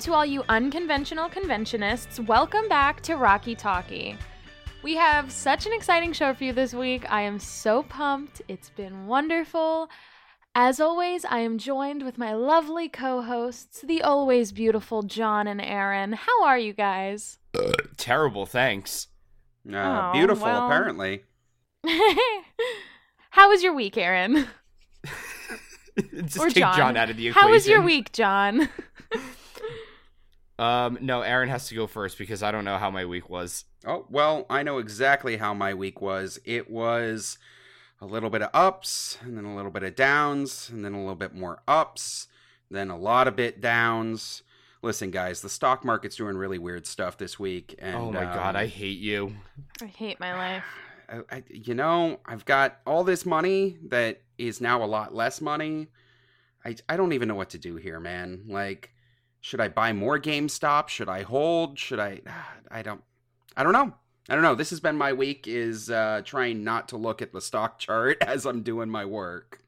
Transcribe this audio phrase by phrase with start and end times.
[0.00, 2.24] to all you unconventional conventionists.
[2.26, 4.16] Welcome back to Rocky Talkie.
[4.82, 7.10] We have such an exciting show for you this week.
[7.10, 8.42] I am so pumped.
[8.46, 9.88] It's been wonderful.
[10.54, 15.60] As always, I am joined with my lovely co hosts, the always beautiful John and
[15.60, 16.12] Aaron.
[16.12, 17.38] How are you guys?
[17.96, 19.08] Terrible, thanks.
[19.70, 20.66] Uh, Oh, beautiful, well.
[20.66, 21.24] apparently.
[23.30, 24.46] How was your week, Aaron?
[26.14, 26.76] Just or take John.
[26.76, 26.96] John.
[26.96, 27.48] out of the equation.
[27.48, 28.68] How was your week, John?
[30.58, 33.64] Um, no, Aaron has to go first because I don't know how my week was.
[33.86, 36.38] Oh, well, I know exactly how my week was.
[36.44, 37.38] It was
[38.00, 40.98] a little bit of ups, and then a little bit of downs, and then a
[40.98, 42.28] little bit more ups,
[42.70, 44.42] then a lot of bit downs.
[44.82, 47.74] Listen, guys, the stock market's doing really weird stuff this week.
[47.78, 49.36] And, oh my god, um, I hate you.
[49.82, 50.64] I hate my life.
[51.08, 55.40] I, I, you know, I've got all this money that is now a lot less
[55.40, 55.88] money.
[56.64, 58.44] I, I don't even know what to do here, man.
[58.48, 58.90] Like,
[59.46, 60.88] should I buy more GameStop?
[60.88, 61.78] Should I hold?
[61.78, 62.20] Should I?
[62.70, 63.00] I don't.
[63.56, 63.94] I don't know.
[64.28, 64.56] I don't know.
[64.56, 65.46] This has been my week.
[65.46, 69.62] Is uh, trying not to look at the stock chart as I'm doing my work.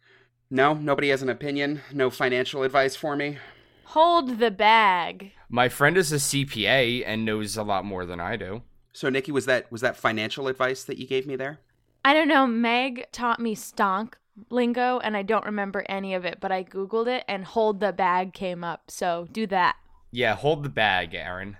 [0.51, 1.83] No, nobody has an opinion.
[1.93, 3.39] No financial advice for me.
[3.85, 5.31] Hold the bag.
[5.49, 8.63] My friend is a CPA and knows a lot more than I do.
[8.93, 11.61] So, Nikki, was that was that financial advice that you gave me there?
[12.05, 12.49] I don't know.
[12.49, 14.15] Meg taught me stonk
[14.51, 17.93] lingo, and I don't remember any of it, but I Googled it and hold the
[17.93, 18.91] bag came up.
[18.91, 19.77] So do that.
[20.11, 21.57] Yeah, hold the bag, Aaron.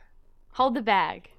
[0.53, 1.31] Hold the bag.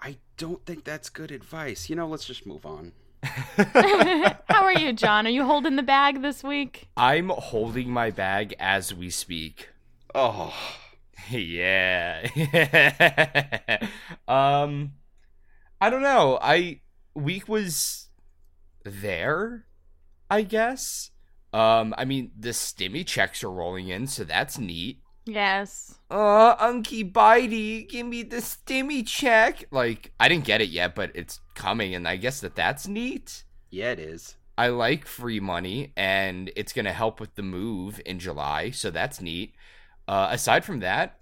[0.00, 1.88] I don't think that's good advice.
[1.88, 2.92] You know, let's just move on.
[3.22, 5.26] How are you, John?
[5.26, 6.88] Are you holding the bag this week?
[6.96, 9.68] I'm holding my bag as we speak.
[10.14, 10.52] Oh.
[11.30, 12.28] yeah.
[14.28, 14.92] um
[15.80, 16.38] I don't know.
[16.40, 16.80] I
[17.14, 18.08] week was
[18.84, 19.66] there,
[20.32, 21.10] I guess.
[21.52, 25.00] Um I mean the stimmy checks are rolling in, so that's neat.
[25.26, 25.98] Yes.
[26.10, 29.64] Uh Unky Bitey, give me the stimmy check.
[29.70, 33.44] Like I didn't get it yet, but it's coming and I guess that that's neat.
[33.70, 34.36] Yeah, it is.
[34.58, 38.90] I like free money and it's going to help with the move in July, so
[38.90, 39.54] that's neat.
[40.06, 41.18] Uh, aside from that,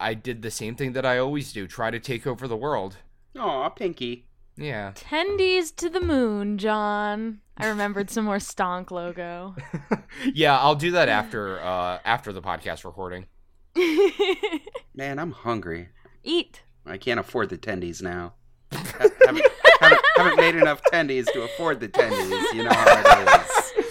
[0.00, 2.96] I did the same thing that I always do try to take over the world.
[3.38, 4.26] Aw, Pinky.
[4.56, 4.92] Yeah.
[4.94, 7.40] Tendies to the moon, John.
[7.62, 9.54] I remembered some more stonk logo.
[10.34, 13.26] yeah, I'll do that after uh, after the podcast recording.
[14.94, 15.90] Man, I'm hungry.
[16.24, 16.62] Eat.
[16.84, 18.34] I can't afford the tendies now.
[18.72, 19.44] Ha- haven't,
[19.80, 22.52] haven't, haven't made enough tendies to afford the tendies.
[22.52, 23.58] You know how it is.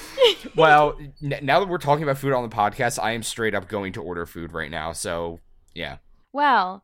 [0.55, 3.67] Well, n- now that we're talking about food on the podcast, I am straight up
[3.67, 4.91] going to order food right now.
[4.91, 5.39] So,
[5.73, 5.97] yeah.
[6.31, 6.83] Well,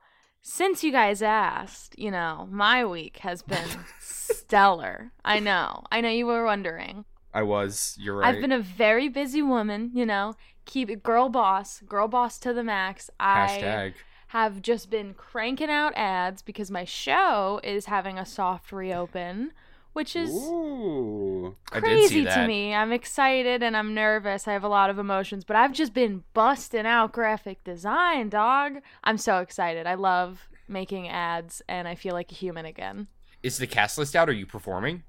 [0.50, 3.68] since you guys asked, you know, my week has been
[4.00, 5.12] stellar.
[5.25, 5.84] I know.
[5.91, 7.03] I know you were wondering.
[7.34, 7.97] I was.
[8.00, 8.34] You're right.
[8.34, 10.35] I've been a very busy woman, you know.
[10.63, 13.09] Keep it girl boss, girl boss to the max.
[13.19, 13.94] I Hashtag.
[14.28, 19.52] have just been cranking out ads because my show is having a soft reopen,
[19.97, 21.56] which is Ooh.
[21.72, 22.72] I did see crazy to me.
[22.72, 24.47] I'm excited and I'm nervous.
[24.47, 28.74] I have a lot of emotions, but I've just been busting out graphic design, dog.
[29.03, 29.88] I'm so excited.
[29.88, 33.08] I love making ads and I feel like a human again.
[33.41, 34.30] Is the cast list out?
[34.30, 35.02] Are you performing?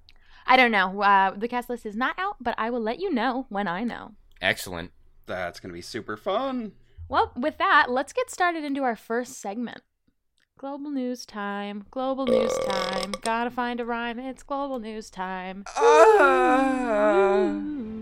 [0.46, 1.02] I don't know.
[1.02, 3.84] Uh, the cast list is not out, but I will let you know when I
[3.84, 4.12] know.
[4.40, 4.92] Excellent.
[5.26, 6.72] That's going to be super fun.
[7.10, 9.82] Well, with that, let's get started into our first segment.
[10.58, 11.86] Global news time.
[11.92, 13.12] Global news time.
[13.22, 14.18] Gotta find a rhyme.
[14.18, 15.64] It's global news time.
[15.80, 17.97] Ooh.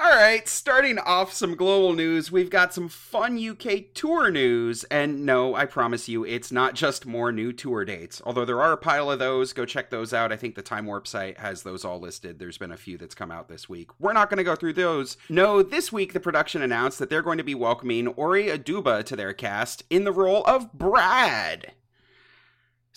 [0.00, 4.84] All right, starting off some global news, we've got some fun UK tour news.
[4.84, 8.22] And no, I promise you, it's not just more new tour dates.
[8.24, 10.30] Although there are a pile of those, go check those out.
[10.30, 12.38] I think the Time Warp site has those all listed.
[12.38, 13.90] There's been a few that's come out this week.
[13.98, 15.16] We're not going to go through those.
[15.28, 19.16] No, this week the production announced that they're going to be welcoming Ore Oduba to
[19.16, 21.72] their cast in the role of Brad.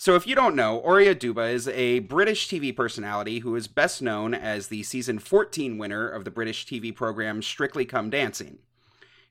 [0.02, 4.02] So, if you don't know, Ore Oduba is a British TV personality who is best
[4.02, 8.58] known as the season 14 winner of the British TV program Strictly Come Dancing.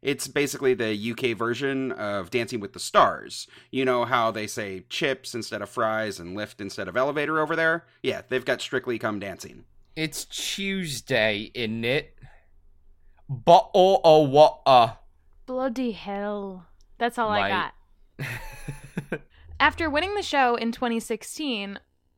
[0.02, 3.48] It's basically the UK version of Dancing with the Stars.
[3.70, 7.58] You know how they say chips instead of fries and lift instead of elevator over
[7.58, 7.86] there?
[8.02, 9.66] Yeah, they've got Strictly Come Dancing.
[9.98, 12.16] It's Tuesday, isn't it?
[13.28, 15.00] But oh, oh, what water.
[15.46, 16.68] Bloody hell.
[16.98, 19.22] That's all I got.
[19.62, 21.78] After winning the show in 2016,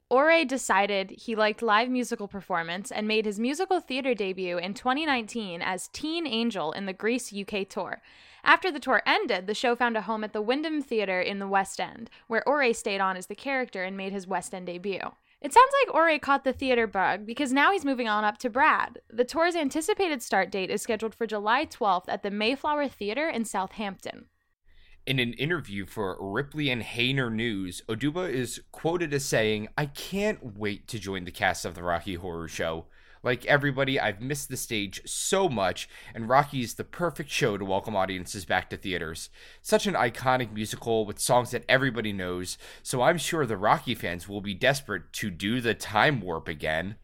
[0.09, 5.61] Ore decided he liked live musical performance and made his musical theater debut in 2019
[5.61, 8.01] as Teen Angel in the Grease UK tour.
[8.45, 11.47] After the tour ended, the show found a home at the Wyndham Theatre in the
[11.47, 15.01] West End, where Ore stayed on as the character and made his West End debut.
[15.41, 18.49] It sounds like Ore caught the theater bug because now he's moving on up to
[18.49, 18.99] Brad.
[19.09, 23.43] The tour's anticipated start date is scheduled for July 12th at the Mayflower Theater in
[23.43, 24.27] Southampton.
[25.05, 30.55] In an interview for Ripley and Hayner News, Oduba is quoted as saying, I can't
[30.57, 32.85] wait to join the cast of the Rocky Horror Show.
[33.21, 37.65] Like everybody, I've missed the stage so much, and Rocky is the perfect show to
[37.65, 39.29] welcome audiences back to theaters.
[39.61, 44.29] Such an iconic musical with songs that everybody knows, so I'm sure the Rocky fans
[44.29, 46.95] will be desperate to do the time warp again.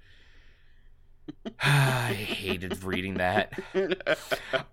[1.61, 3.53] I hated reading that.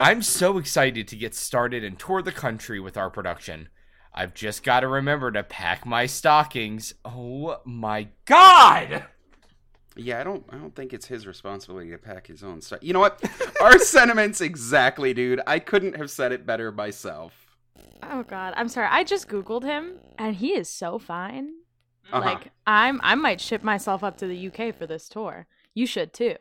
[0.00, 3.68] I'm so excited to get started and tour the country with our production.
[4.14, 6.94] I've just got to remember to pack my stockings.
[7.04, 9.04] Oh my god!
[9.94, 12.78] Yeah, I don't I don't think it's his responsibility to pack his own stuff.
[12.82, 13.22] You know what?
[13.60, 15.40] Our sentiments exactly, dude.
[15.46, 17.56] I couldn't have said it better myself.
[18.02, 18.88] Oh god, I'm sorry.
[18.90, 21.50] I just googled him and he is so fine.
[22.12, 22.24] Uh-huh.
[22.24, 25.46] Like I'm I might ship myself up to the UK for this tour.
[25.76, 26.36] You should too.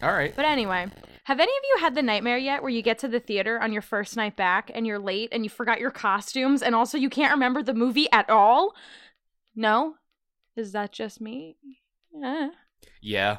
[0.00, 0.34] All right.
[0.34, 0.86] But anyway,
[1.24, 3.72] have any of you had the nightmare yet where you get to the theater on
[3.72, 7.10] your first night back and you're late and you forgot your costumes and also you
[7.10, 8.76] can't remember the movie at all?
[9.56, 9.96] No?
[10.54, 11.56] Is that just me?
[12.14, 12.50] Yeah.
[13.02, 13.38] Yeah.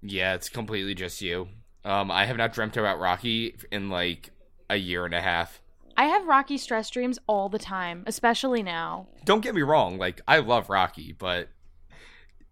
[0.00, 1.48] Yeah, it's completely just you.
[1.84, 4.30] Um, I have not dreamt about Rocky in like
[4.70, 5.60] a year and a half.
[5.98, 9.08] I have Rocky stress dreams all the time, especially now.
[9.26, 11.50] Don't get me wrong, like I love Rocky, but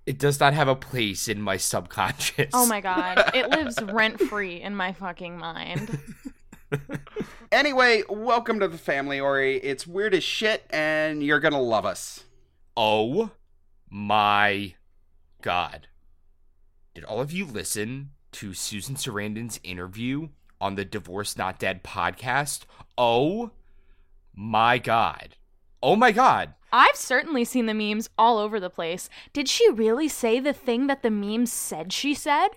[0.07, 2.51] it does not have a place in my subconscious.
[2.55, 5.99] Oh my god, it lives rent free in my fucking mind.
[7.53, 9.41] Anyway, welcome to the family, Ore.
[9.41, 12.25] It's weird as shit, and you're gonna love us.
[12.77, 13.31] Oh
[13.89, 14.75] my
[15.43, 15.87] god.
[16.93, 20.29] Did all of you listen to Susan Sarandon's interview
[20.61, 22.65] on the Divorce Not Dead podcast?
[22.99, 23.53] Oh
[24.35, 25.36] my god.
[25.83, 26.55] Oh my god.
[26.73, 29.09] I've certainly seen the memes all over the place.
[29.33, 32.49] Did she really say the thing that the memes said she said?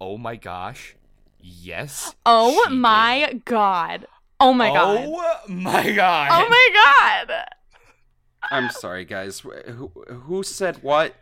[0.00, 0.96] Oh my gosh.
[1.40, 2.14] Yes.
[2.24, 3.44] Oh my did.
[3.44, 4.06] god.
[4.40, 5.04] Oh my god.
[5.06, 6.28] Oh my god.
[6.32, 7.44] Oh my god.
[8.50, 9.40] I'm sorry, guys.
[9.40, 11.14] Who, who said what?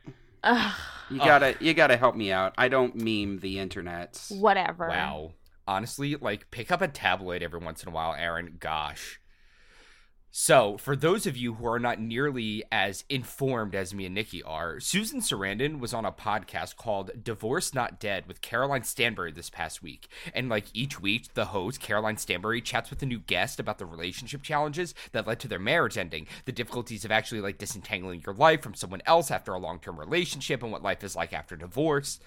[0.42, 0.74] Ugh,
[1.10, 2.54] You gotta you gotta help me out.
[2.56, 4.22] I don't meme the internet.
[4.30, 4.88] whatever.
[4.88, 5.32] Wow.
[5.66, 8.56] Honestly, like pick up a tabloid every once in a while, Aaron.
[8.58, 9.20] Gosh.
[10.32, 14.44] So, for those of you who are not nearly as informed as me and Nikki
[14.44, 19.50] are, Susan Sarandon was on a podcast called Divorce Not Dead with Caroline Stanbury this
[19.50, 20.06] past week.
[20.32, 23.86] And like each week, the host, Caroline Stanbury, chats with a new guest about the
[23.86, 28.36] relationship challenges that led to their marriage ending, the difficulties of actually like disentangling your
[28.36, 32.20] life from someone else after a long-term relationship and what life is like after divorce.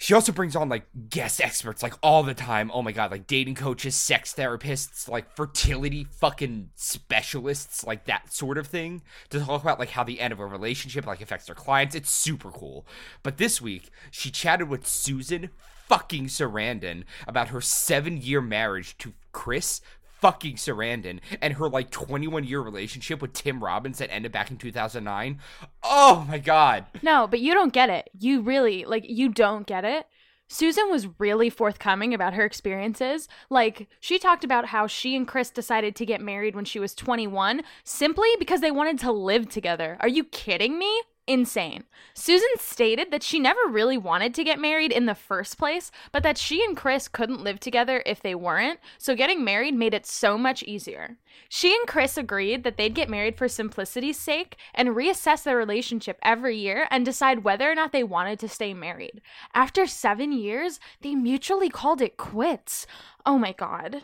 [0.00, 2.70] She also brings on like guest experts like all the time.
[2.72, 8.58] Oh my god, like dating coaches, sex therapists, like fertility fucking specialists, like that sort
[8.58, 11.56] of thing to talk about like how the end of a relationship like affects their
[11.56, 11.96] clients.
[11.96, 12.86] It's super cool.
[13.24, 15.50] But this week, she chatted with Susan
[15.88, 19.80] fucking Sarandon about her 7-year marriage to Chris
[20.20, 24.56] fucking Sarandon and her like 21 year relationship with Tim Robbins that ended back in
[24.56, 25.38] 2009.
[25.82, 26.86] Oh my god.
[27.02, 28.10] No, but you don't get it.
[28.18, 30.06] You really, like, you don't get it.
[30.50, 33.28] Susan was really forthcoming about her experiences.
[33.50, 36.94] Like, she talked about how she and Chris decided to get married when she was
[36.94, 39.98] 21 simply because they wanted to live together.
[40.00, 41.02] Are you kidding me?
[41.28, 41.84] Insane.
[42.14, 46.22] Susan stated that she never really wanted to get married in the first place, but
[46.22, 50.06] that she and Chris couldn't live together if they weren't, so getting married made it
[50.06, 51.18] so much easier.
[51.50, 56.18] She and Chris agreed that they'd get married for simplicity's sake and reassess their relationship
[56.22, 59.20] every year and decide whether or not they wanted to stay married.
[59.52, 62.86] After seven years, they mutually called it quits.
[63.26, 64.00] Oh my god.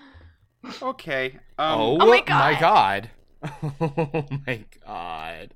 [0.83, 1.39] Okay.
[1.59, 3.11] Um, oh, Oh my my god.
[3.81, 5.55] Oh my god.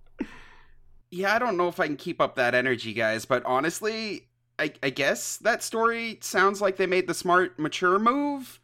[1.10, 4.72] Yeah, I don't know if I can keep up that energy, guys, but honestly, I,
[4.82, 8.60] I guess that story sounds like they made the smart, mature move.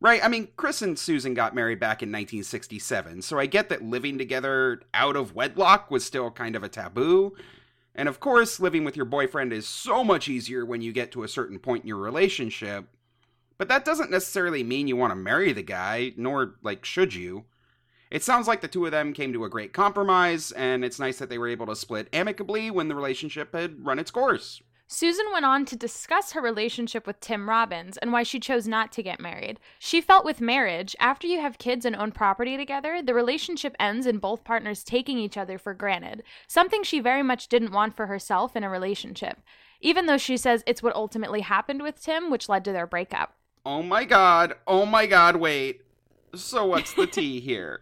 [0.00, 0.22] Right?
[0.24, 4.18] I mean, Chris and Susan got married back in 1967, so I get that living
[4.18, 7.36] together out of wedlock was still kind of a taboo.
[7.94, 11.22] And of course, living with your boyfriend is so much easier when you get to
[11.22, 12.86] a certain point in your relationship.
[13.58, 17.44] But that doesn't necessarily mean you want to marry the guy, nor, like, should you.
[18.12, 21.16] It sounds like the two of them came to a great compromise, and it's nice
[21.16, 24.60] that they were able to split amicably when the relationship had run its course.
[24.86, 28.92] Susan went on to discuss her relationship with Tim Robbins and why she chose not
[28.92, 29.58] to get married.
[29.78, 34.06] She felt with marriage, after you have kids and own property together, the relationship ends
[34.06, 38.08] in both partners taking each other for granted, something she very much didn't want for
[38.08, 39.40] herself in a relationship.
[39.80, 43.32] Even though she says it's what ultimately happened with Tim, which led to their breakup.
[43.64, 45.80] Oh my god, oh my god, wait.
[46.34, 47.80] So what's the tea here?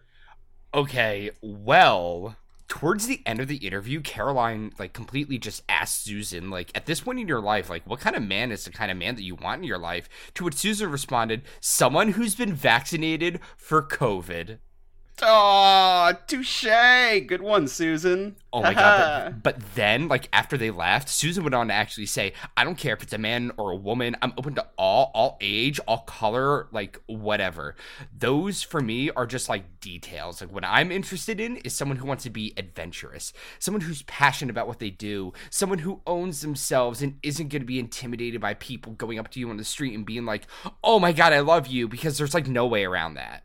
[0.73, 2.37] Okay, well,
[2.69, 7.01] towards the end of the interview, Caroline like completely just asked Susan, like, at this
[7.01, 9.25] point in your life, like, what kind of man is the kind of man that
[9.25, 10.09] you want in your life?
[10.35, 14.59] To which Susan responded, someone who's been vaccinated for COVID.
[15.23, 16.65] Oh, touche.
[17.27, 18.37] Good one, Susan.
[18.53, 19.43] Oh my god!
[19.43, 22.79] But, but, then, like after they left, Susan went on to actually say, "I don't
[22.79, 24.17] care if it's a man or a woman.
[24.23, 27.77] I'm open to all, all age, all color, like whatever."
[28.17, 30.41] Those for me are just like details.
[30.41, 34.51] Like what I'm interested in is someone who wants to be adventurous, someone who's passionate
[34.51, 38.55] about what they do, someone who owns themselves and isn't going to be intimidated by
[38.55, 40.47] people going up to you on the street and being like,
[40.83, 43.45] "Oh my god, I love you," because there's like no way around that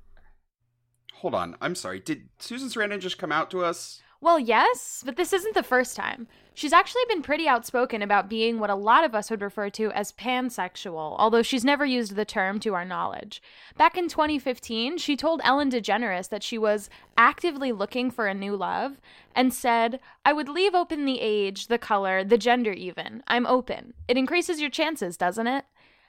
[1.17, 1.55] hold on.
[1.61, 1.99] I'm sorry.
[1.99, 4.01] Did Susan Sarandon just come out to us?
[4.21, 6.27] Well, yes, but this isn't the first time.
[6.53, 9.91] She's actually been pretty outspoken about being what a lot of us would refer to
[9.91, 13.41] as pansexual, although she's never used the term to our knowledge.
[13.77, 18.55] Back in 2015, she told Ellen DeGeneres that she was actively looking for a new
[18.55, 19.01] love
[19.35, 23.21] and said, I would leave open the age, the color, the gender even.
[23.27, 23.93] I'm open.
[24.07, 25.65] It increases your chances, doesn't it?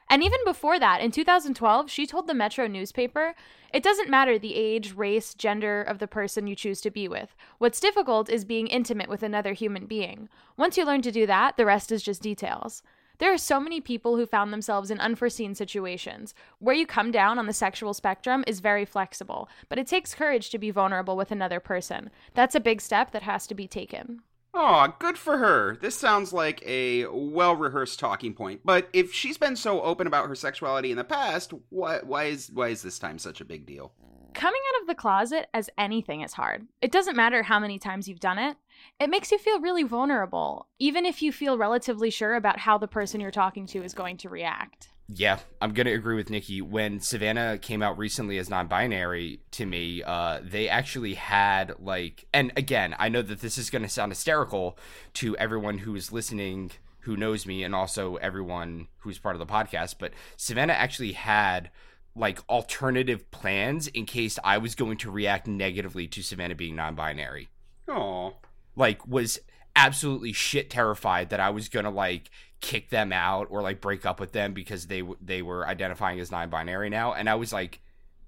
[0.09, 3.35] And even before that, in 2012, she told the Metro newspaper,
[3.73, 7.35] It doesn't matter the age, race, gender of the person you choose to be with.
[7.59, 10.29] What's difficult is being intimate with another human being.
[10.57, 12.83] Once you learn to do that, the rest is just details.
[13.19, 16.35] There are so many people who found themselves in unforeseen situations.
[16.59, 20.51] Where you come down on the sexual spectrum is very flexible, but it takes courage
[20.51, 22.11] to be vulnerable with another person.
[22.35, 24.23] That's a big step that has to be taken.
[24.59, 25.77] Aw, good for her.
[25.77, 28.63] This sounds like a well rehearsed talking point.
[28.65, 32.51] But if she's been so open about her sexuality in the past, why, why is
[32.51, 33.93] why is this time such a big deal?
[34.33, 36.67] Coming out of the closet as anything is hard.
[36.81, 38.57] It doesn't matter how many times you've done it.
[38.99, 42.89] It makes you feel really vulnerable, even if you feel relatively sure about how the
[42.89, 44.89] person you're talking to is going to react.
[45.09, 46.61] Yeah, I'm gonna agree with Nikki.
[46.61, 52.53] When Savannah came out recently as non-binary to me, uh, they actually had like, and
[52.57, 54.77] again, I know that this is gonna sound hysterical
[55.15, 59.47] to everyone who is listening, who knows me, and also everyone who's part of the
[59.47, 59.97] podcast.
[60.01, 61.71] But Savannah actually had
[62.17, 67.49] like alternative plans in case I was going to react negatively to Savannah being non-binary.
[67.87, 68.35] Oh,
[68.75, 69.39] like was
[69.77, 72.31] absolutely shit terrified that I was gonna like
[72.61, 76.33] kick them out or like break up with them because they they were identifying as
[76.33, 77.13] non-binary now.
[77.13, 77.81] And I was like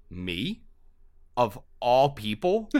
[0.09, 0.61] me?
[1.35, 2.69] Of all people?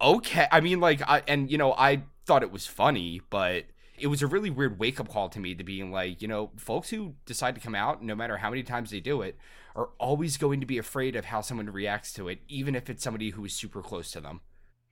[0.00, 0.46] Okay.
[0.50, 3.66] I mean like I and you know I thought it was funny but
[3.98, 6.50] it was a really weird wake up call to me to being like you know
[6.56, 9.36] folks who decide to come out no matter how many times they do it
[9.76, 13.04] are always going to be afraid of how someone reacts to it even if it's
[13.04, 14.40] somebody who is super close to them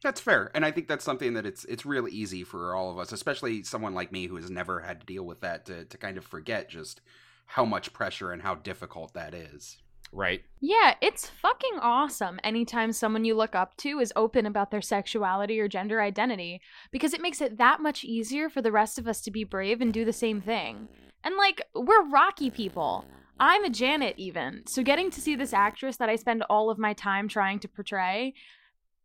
[0.03, 2.99] that's fair, and I think that's something that it's it's really easy for all of
[2.99, 5.99] us, especially someone like me who has never had to deal with that, to to
[5.99, 7.01] kind of forget just
[7.47, 9.79] how much pressure and how difficult that is.
[10.13, 10.43] Right.
[10.61, 15.61] Yeah, it's fucking awesome anytime someone you look up to is open about their sexuality
[15.61, 19.21] or gender identity because it makes it that much easier for the rest of us
[19.23, 20.89] to be brave and do the same thing.
[21.25, 23.05] And like, we're rocky people.
[23.41, 24.67] I'm a Janet, even.
[24.67, 27.69] So, getting to see this actress that I spend all of my time trying to
[27.69, 28.35] portray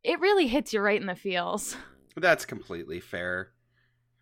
[0.03, 1.77] it really hits you right in the feels.
[2.15, 3.51] That's completely fair.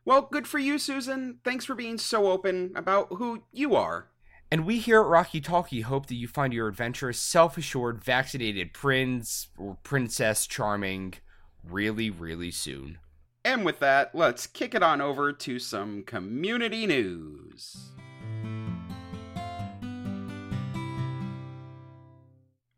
[0.05, 1.39] Well, good for you, Susan.
[1.43, 4.07] Thanks for being so open about who you are.
[4.49, 8.73] And we here at Rocky Talkie hope that you find your adventurous, self assured, vaccinated
[8.73, 11.13] prince or princess charming
[11.63, 12.97] really, really soon.
[13.45, 17.91] And with that, let's kick it on over to some community news.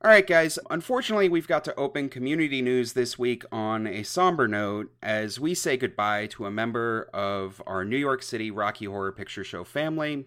[0.05, 0.59] All right, guys.
[0.69, 5.53] Unfortunately, we've got to open community news this week on a somber note as we
[5.53, 10.25] say goodbye to a member of our New York City Rocky Horror Picture Show family,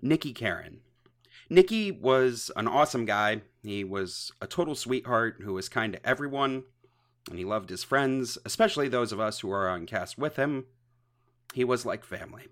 [0.00, 0.80] Nikki Karen.
[1.50, 3.42] Nikki was an awesome guy.
[3.62, 6.62] He was a total sweetheart who was kind to everyone,
[7.28, 10.64] and he loved his friends, especially those of us who are on cast with him.
[11.52, 12.46] He was like family.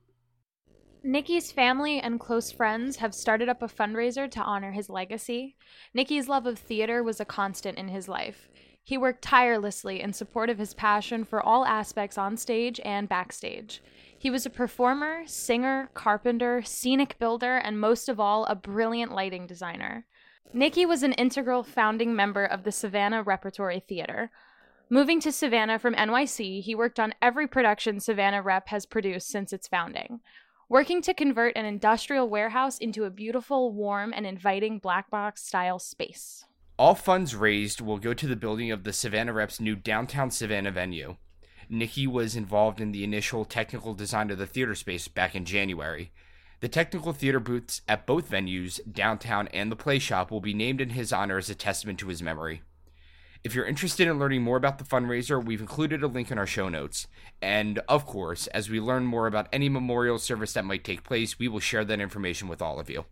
[1.05, 5.57] Nikki's family and close friends have started up a fundraiser to honor his legacy.
[5.95, 8.49] Nikki's love of theater was a constant in his life.
[8.83, 13.81] He worked tirelessly in support of his passion for all aspects on stage and backstage.
[14.19, 19.47] He was a performer, singer, carpenter, scenic builder, and most of all, a brilliant lighting
[19.47, 20.05] designer.
[20.53, 24.33] Nikki was an integral founding member of the Savannah Repertory Theater.
[24.91, 29.53] Moving to Savannah from NYC, he worked on every production Savannah Rep has produced since
[29.53, 30.21] its founding
[30.69, 35.79] working to convert an industrial warehouse into a beautiful, warm, and inviting black box style
[35.79, 36.45] space.
[36.79, 40.71] All funds raised will go to the building of the Savannah Reps' new downtown Savannah
[40.71, 41.17] venue.
[41.71, 46.13] Nikki was involved in the initial technical design of the theater space back in January.
[46.61, 50.81] The technical theater booths at both venues, downtown and the play shop, will be named
[50.81, 52.63] in his honor as a testament to his memory.
[53.45, 56.47] If you're interested in learning more about the fundraiser, we've included a link in our
[56.47, 57.07] show notes.
[57.41, 61.39] And of course, as we learn more about any memorial service that might take place,
[61.39, 63.05] we will share that information with all of you.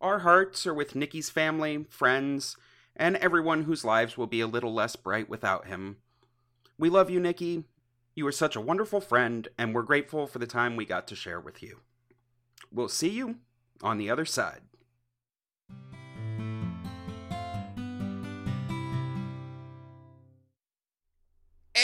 [0.00, 2.56] Our hearts are with Nikki's family, friends,
[2.96, 5.98] and everyone whose lives will be a little less bright without him.
[6.78, 7.64] We love you, Nikki.
[8.14, 11.16] You are such a wonderful friend, and we're grateful for the time we got to
[11.16, 11.80] share with you.
[12.72, 13.36] We'll see you
[13.82, 14.62] on the other side.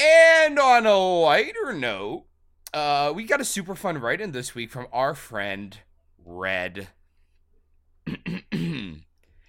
[0.03, 2.25] And on a lighter note,
[2.75, 5.79] uh, we got a super fun write in this week from our friend
[6.25, 6.89] Red.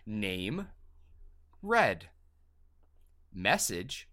[0.06, 0.68] Name
[1.64, 2.06] Red.
[3.34, 4.08] Message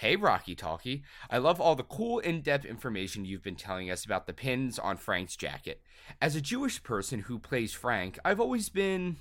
[0.00, 1.02] Hey, Rocky Talkie.
[1.28, 4.78] I love all the cool, in depth information you've been telling us about the pins
[4.78, 5.82] on Frank's jacket.
[6.22, 9.18] As a Jewish person who plays Frank, I've always been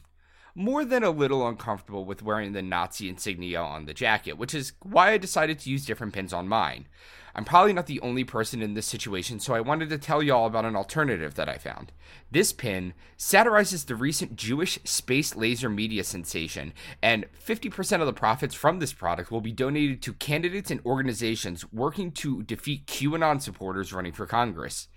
[0.59, 4.73] more than a little uncomfortable with wearing the Nazi insignia on the jacket, which is
[4.83, 6.87] why I decided to use different pins on mine.
[7.35, 10.47] I'm probably not the only person in this situation, so I wanted to tell y'all
[10.47, 11.91] about an alternative that I found.
[12.31, 18.55] This pin satirizes the recent Jewish space laser media sensation, and 50% of the profits
[18.55, 23.93] from this product will be donated to candidates and organizations working to defeat QAnon supporters
[23.93, 24.87] running for Congress.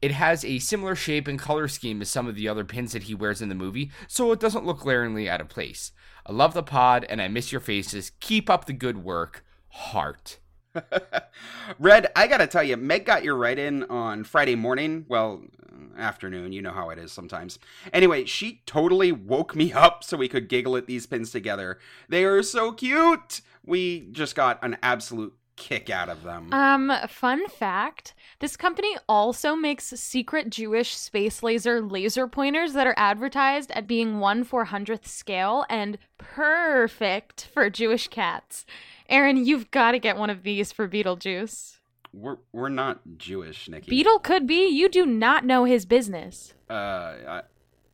[0.00, 3.04] It has a similar shape and color scheme as some of the other pins that
[3.04, 5.92] he wears in the movie, so it doesn't look glaringly out of place.
[6.24, 8.12] I love the pod and I miss your faces.
[8.20, 9.44] Keep up the good work.
[9.68, 10.38] Heart.
[11.78, 15.04] Red, I gotta tell you, Meg got your write in on Friday morning.
[15.08, 15.42] Well,
[15.98, 16.52] afternoon.
[16.52, 17.58] You know how it is sometimes.
[17.92, 21.78] Anyway, she totally woke me up so we could giggle at these pins together.
[22.08, 23.40] They are so cute.
[23.64, 26.52] We just got an absolute kick out of them.
[26.52, 32.94] Um, fun fact this company also makes secret Jewish space laser laser pointers that are
[32.98, 38.66] advertised at being 1 400th scale and perfect for Jewish cats.
[39.08, 41.76] Aaron, you've got to get one of these for Beetlejuice.
[42.12, 43.90] We're we're not Jewish, Nikki.
[43.90, 44.68] Beetle could be.
[44.68, 46.54] You do not know his business.
[46.68, 47.42] Uh, I,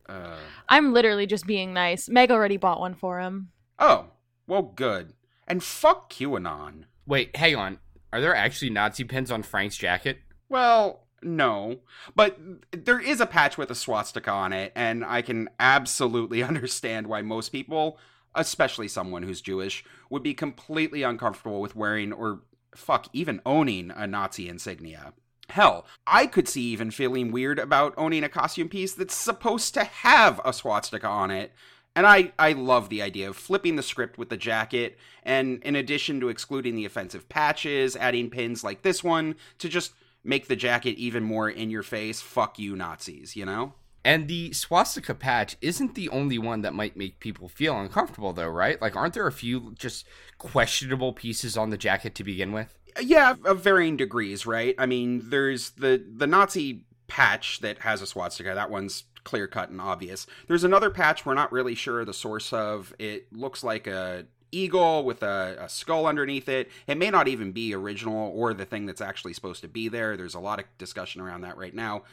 [0.07, 0.37] uh.
[0.69, 2.07] I'm literally just being nice.
[2.07, 3.49] Meg already bought one for him.
[3.79, 4.07] Oh,
[4.47, 5.13] well, good.
[5.47, 6.85] And fuck QAnon.
[7.05, 7.79] Wait, hang on.
[8.13, 10.19] Are there actually Nazi pins on Frank's jacket?
[10.47, 11.79] Well, no.
[12.15, 12.37] But
[12.71, 17.21] there is a patch with a swastika on it, and I can absolutely understand why
[17.21, 17.97] most people,
[18.35, 22.41] especially someone who's Jewish, would be completely uncomfortable with wearing or
[22.75, 25.13] fuck even owning a Nazi insignia.
[25.49, 29.83] Hell, I could see even feeling weird about owning a costume piece that's supposed to
[29.83, 31.51] have a swastika on it.
[31.95, 35.75] And I, I love the idea of flipping the script with the jacket, and in
[35.75, 39.93] addition to excluding the offensive patches, adding pins like this one to just
[40.23, 42.19] make the jacket even more in your face.
[42.19, 43.73] Fuck you, Nazis, you know?
[44.05, 48.49] And the swastika patch isn't the only one that might make people feel uncomfortable, though,
[48.49, 48.81] right?
[48.81, 50.05] Like, aren't there a few just
[50.37, 52.77] questionable pieces on the jacket to begin with?
[53.01, 54.75] Yeah, of varying degrees, right?
[54.77, 58.53] I mean, there's the the Nazi patch that has a swastika.
[58.53, 60.27] That one's clear cut and obvious.
[60.47, 62.93] There's another patch we're not really sure the source of.
[62.99, 66.69] It looks like a eagle with a, a, skull underneath it.
[66.85, 70.15] It may not even be original or the thing that's actually supposed to be there.
[70.15, 72.03] There's a lot of discussion around that right now.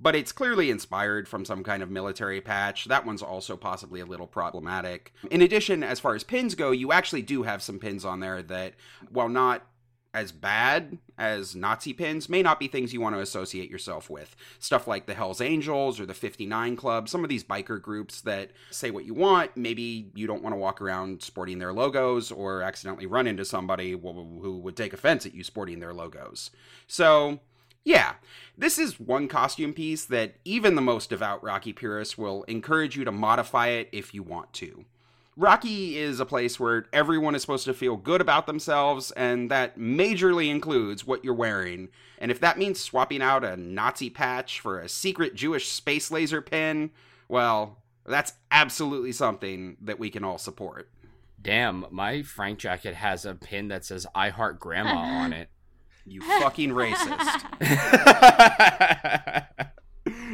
[0.00, 2.84] But it's clearly inspired from some kind of military patch.
[2.86, 5.12] That one's also possibly a little problematic.
[5.30, 8.42] In addition, as far as pins go, you actually do have some pins on there
[8.42, 8.74] that,
[9.10, 9.66] while not
[10.14, 14.34] as bad as Nazi pins may not be things you want to associate yourself with.
[14.58, 18.50] Stuff like the Hells Angels or the 59 Club, some of these biker groups that
[18.70, 19.54] say what you want.
[19.54, 23.90] Maybe you don't want to walk around sporting their logos or accidentally run into somebody
[23.90, 26.50] who would take offense at you sporting their logos.
[26.86, 27.40] So,
[27.84, 28.14] yeah,
[28.56, 33.04] this is one costume piece that even the most devout Rocky purists will encourage you
[33.04, 34.84] to modify it if you want to.
[35.36, 39.78] Rocky is a place where everyone is supposed to feel good about themselves, and that
[39.78, 41.90] majorly includes what you're wearing.
[42.18, 46.42] And if that means swapping out a Nazi patch for a secret Jewish space laser
[46.42, 46.90] pin,
[47.28, 50.90] well, that's absolutely something that we can all support.
[51.40, 55.50] Damn, my Frank jacket has a pin that says I Heart Grandma on it.
[56.10, 57.44] You fucking racist.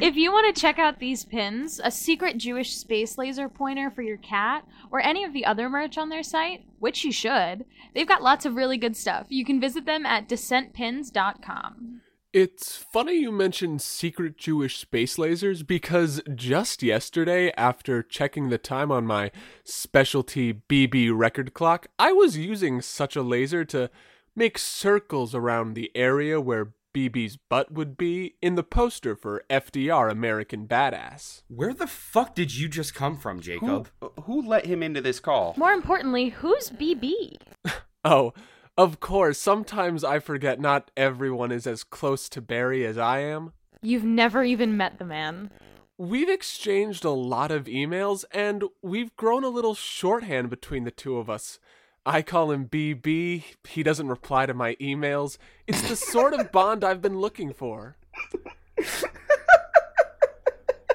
[0.01, 4.03] if you want to check out these pins, a secret Jewish space laser pointer for
[4.03, 8.09] your cat, or any of the other merch on their site, which you should, they've
[8.09, 9.27] got lots of really good stuff.
[9.29, 12.01] You can visit them at dissentpins.com.
[12.35, 18.91] It's funny you mentioned secret Jewish space lasers because just yesterday, after checking the time
[18.91, 19.31] on my
[19.63, 23.89] specialty BB record clock, I was using such a laser to
[24.37, 30.11] make circles around the area where BB's butt would be in the poster for FDR
[30.11, 31.43] American Badass.
[31.49, 33.91] Where the fuck did you just come from, Jacob?
[34.01, 35.55] Who, who let him into this call?
[35.57, 37.37] More importantly, who's BB?
[38.07, 38.35] Oh,
[38.77, 43.55] of course, sometimes I forget not everyone is as close to Barry as I am.
[43.81, 45.51] You've never even met the man.
[45.97, 51.17] We've exchanged a lot of emails, and we've grown a little shorthand between the two
[51.17, 51.59] of us.
[52.07, 55.39] I call him BB, he doesn't reply to my emails.
[55.67, 57.97] It's the sort of bond I've been looking for.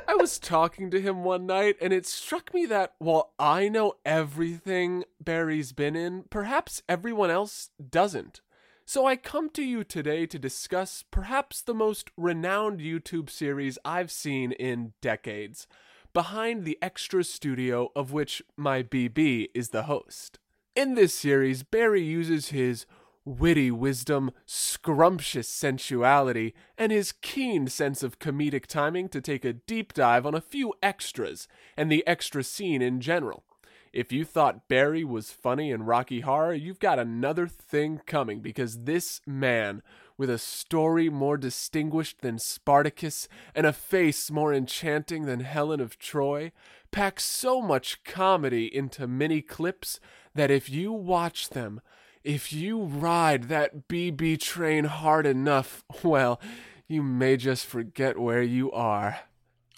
[0.07, 3.93] I was talking to him one night, and it struck me that while I know
[4.05, 8.41] everything Barry's been in, perhaps everyone else doesn't.
[8.85, 14.11] So I come to you today to discuss perhaps the most renowned YouTube series I've
[14.11, 15.67] seen in decades,
[16.13, 20.39] behind the extra studio of which my BB is the host.
[20.75, 22.86] In this series, Barry uses his
[23.25, 29.93] witty wisdom, scrumptious sensuality, and his keen sense of comedic timing to take a deep
[29.93, 33.43] dive on a few extras and the extra scene in general.
[33.91, 38.84] If you thought Barry was funny in Rocky Horror, you've got another thing coming because
[38.84, 39.82] this man,
[40.15, 45.97] with a story more distinguished than Spartacus and a face more enchanting than Helen of
[45.97, 46.51] Troy,
[46.91, 49.99] packs so much comedy into mini clips
[50.35, 51.81] that if you watch them,
[52.23, 56.39] if you ride that BB train hard enough, well,
[56.87, 59.19] you may just forget where you are.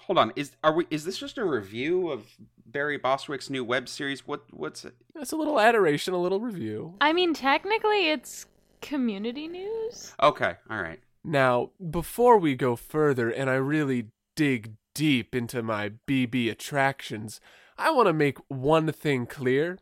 [0.05, 0.87] Hold on, is are we?
[0.89, 2.27] Is this just a review of
[2.65, 4.27] Barry Bostwick's new web series?
[4.27, 4.95] What what's it?
[5.13, 6.95] That's a little adoration, a little review.
[6.99, 8.45] I mean, technically, it's
[8.81, 10.13] community news.
[10.21, 10.99] Okay, all right.
[11.23, 17.39] Now, before we go further and I really dig deep into my BB attractions,
[17.77, 19.77] I want to make one thing clear.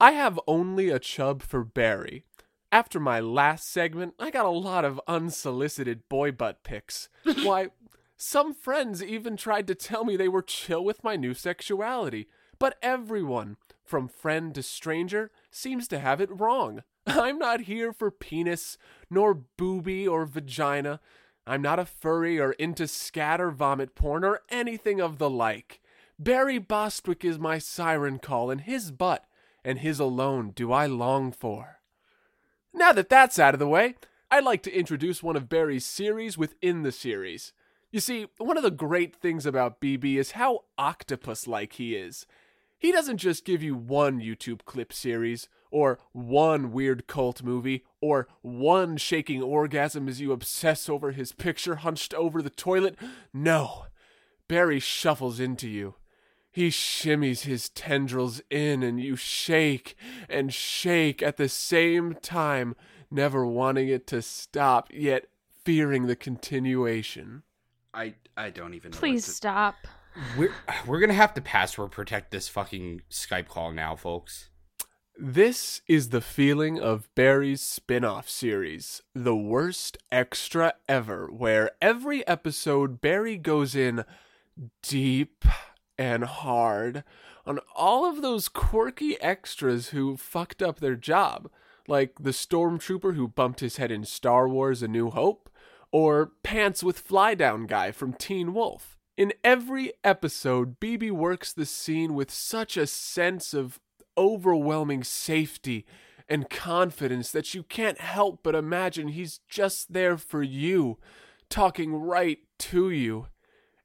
[0.00, 2.24] I have only a chub for Barry.
[2.70, 7.08] After my last segment, I got a lot of unsolicited boy butt pics.
[7.42, 7.70] Why,
[8.16, 12.28] some friends even tried to tell me they were chill with my new sexuality.
[12.60, 16.84] But everyone, from friend to stranger, seems to have it wrong.
[17.06, 18.78] I'm not here for penis,
[19.10, 21.00] nor booby or vagina.
[21.46, 25.80] I'm not a furry or into scatter vomit porn or anything of the like.
[26.18, 29.24] Barry Bostwick is my siren call, and his butt
[29.64, 31.80] and his alone do I long for.
[32.72, 33.96] Now that that's out of the way,
[34.30, 37.52] I'd like to introduce one of Barry's series within the series.
[37.90, 42.26] You see, one of the great things about BB is how octopus like he is.
[42.78, 48.28] He doesn't just give you one YouTube clip series, or one weird cult movie, or
[48.42, 52.96] one shaking orgasm as you obsess over his picture hunched over the toilet.
[53.32, 53.86] No,
[54.46, 55.94] Barry shuffles into you.
[56.50, 59.94] He shimmies his tendrils in, and you shake
[60.28, 62.74] and shake at the same time,
[63.10, 65.26] never wanting it to stop, yet
[65.64, 67.42] fearing the continuation.
[67.94, 68.90] I I don't even.
[68.92, 69.74] know Please what to- stop.
[70.36, 70.54] We're
[70.86, 74.48] we're gonna have to password protect this fucking Skype call now, folks.
[75.20, 82.24] This is the feeling of Barry's spin off series, The Worst Extra Ever, where every
[82.28, 84.04] episode Barry goes in
[84.82, 85.44] deep
[85.98, 87.04] and hard
[87.44, 91.50] on all of those quirky extras who fucked up their job,
[91.88, 95.50] like the stormtrooper who bumped his head in Star Wars A New Hope,
[95.90, 98.96] or Pants with Fly Down Guy from Teen Wolf.
[99.16, 103.80] In every episode, BB works the scene with such a sense of
[104.16, 105.86] overwhelming safety
[106.28, 110.98] and confidence that you can't help but imagine he's just there for you,
[111.48, 113.26] talking right to you.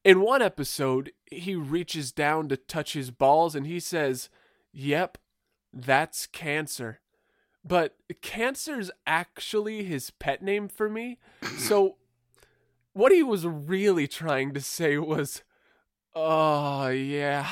[0.03, 4.29] In one episode, he reaches down to touch his balls and he says,
[4.71, 5.17] Yep,
[5.71, 6.99] that's cancer.
[7.65, 11.19] But cancer's actually his pet name for me.
[11.57, 11.97] So,
[12.93, 15.43] what he was really trying to say was,
[16.15, 17.47] Oh, yeah,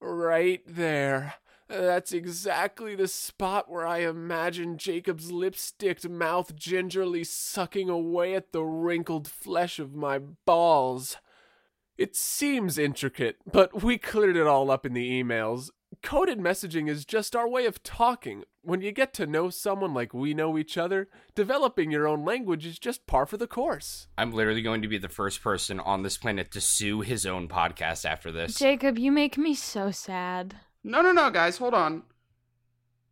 [0.00, 1.34] right there.
[1.68, 8.62] That's exactly the spot where I imagine Jacob's lipsticked mouth gingerly sucking away at the
[8.62, 11.16] wrinkled flesh of my balls.
[11.98, 15.70] It seems intricate, but we cleared it all up in the emails.
[16.02, 18.44] Coded messaging is just our way of talking.
[18.62, 22.64] When you get to know someone like we know each other, developing your own language
[22.64, 24.06] is just par for the course.
[24.16, 27.46] I'm literally going to be the first person on this planet to sue his own
[27.48, 28.54] podcast after this.
[28.54, 30.56] Jacob, you make me so sad.
[30.82, 32.04] No, no, no, guys, hold on.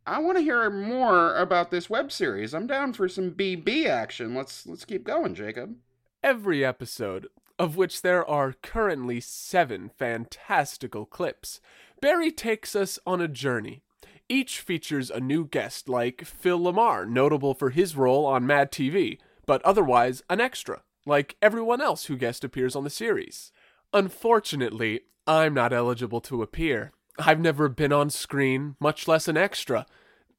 [0.05, 2.53] I want to hear more about this web series.
[2.53, 4.33] I'm down for some BB action.
[4.33, 5.75] Let's let's keep going, Jacob.
[6.23, 7.27] Every episode,
[7.61, 11.61] of which there are currently seven fantastical clips,
[12.01, 13.83] Barry takes us on a journey.
[14.27, 19.19] Each features a new guest, like Phil LaMarr, notable for his role on Mad TV,
[19.45, 23.51] but otherwise an extra, like everyone else who guest appears on the series.
[23.93, 26.93] Unfortunately, I'm not eligible to appear.
[27.19, 29.85] I've never been on screen, much less an extra.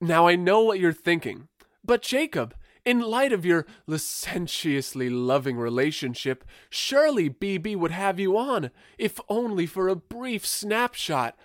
[0.00, 1.46] Now I know what you're thinking.
[1.84, 2.52] But Jacob,
[2.84, 9.66] in light of your licentiously loving relationship, surely BB would have you on, if only
[9.66, 11.36] for a brief snapshot,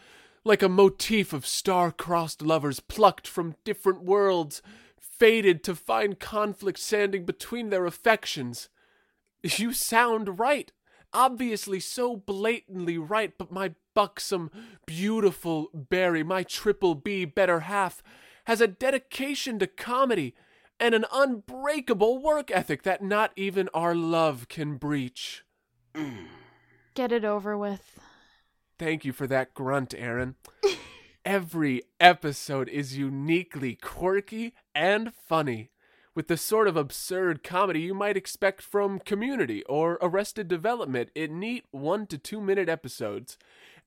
[0.43, 4.62] like a motif of star-crossed lovers plucked from different worlds,
[5.00, 8.69] fated to find conflict standing between their affections.
[9.43, 10.71] You sound right.
[11.13, 14.52] Obviously, so blatantly right, but my buxom,
[14.86, 18.04] beautiful Barry, my triple B better half,
[18.45, 20.36] has a dedication to comedy
[20.80, 25.44] and an unbreakable work ethic that not even our love can breach.
[26.94, 28.00] Get it over with.
[28.80, 30.36] Thank you for that grunt, Aaron.
[31.26, 35.72] Every episode is uniquely quirky and funny,
[36.16, 41.40] with the sort of absurd comedy you might expect from Community or Arrested Development in
[41.40, 43.38] neat one to two minute episodes.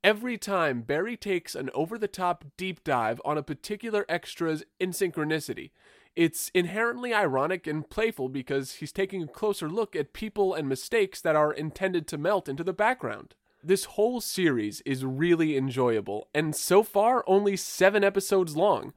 [0.02, 5.70] Every time, Barry takes an over the top deep dive on a particular extra's insynchronicity.
[6.16, 11.20] It's inherently ironic and playful because he's taking a closer look at people and mistakes
[11.20, 13.34] that are intended to melt into the background.
[13.62, 18.92] This whole series is really enjoyable, and so far only seven episodes long,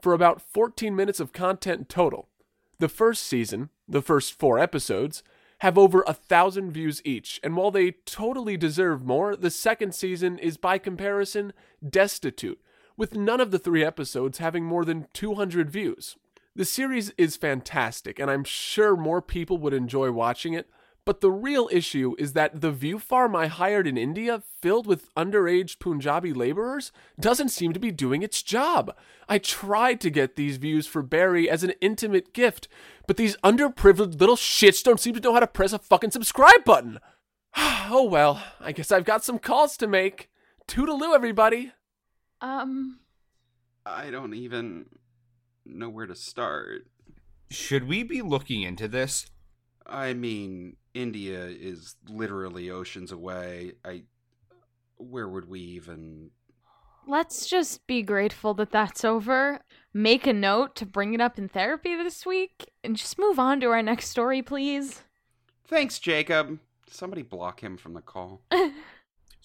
[0.00, 2.28] for about 14 minutes of content total.
[2.78, 5.22] The first season, the first four episodes,
[5.60, 10.38] have over a thousand views each, and while they totally deserve more, the second season
[10.38, 11.52] is by comparison
[11.86, 12.60] destitute,
[12.96, 16.16] with none of the three episodes having more than 200 views.
[16.56, 20.70] The series is fantastic, and I'm sure more people would enjoy watching it.
[21.04, 25.14] But the real issue is that the view farm I hired in India, filled with
[25.14, 28.96] underage Punjabi laborers, doesn't seem to be doing its job.
[29.28, 32.68] I tried to get these views for Barry as an intimate gift,
[33.06, 36.64] but these underprivileged little shits don't seem to know how to press a fucking subscribe
[36.64, 37.00] button.
[37.56, 40.30] oh well, I guess I've got some calls to make.
[40.66, 41.72] Toodaloo, everybody.
[42.40, 43.00] Um,
[43.84, 44.86] I don't even
[45.68, 46.86] know where to start.
[47.50, 49.26] Should we be looking into this?
[49.86, 53.72] I mean, India is literally oceans away.
[53.84, 54.02] I
[54.98, 56.30] where would we even
[57.06, 59.60] let's just be grateful that that's over.
[59.94, 63.60] Make a note to bring it up in therapy this week and just move on
[63.60, 65.02] to our next story, please.
[65.68, 66.58] Thanks, Jacob.
[66.90, 68.42] Somebody block him from the call.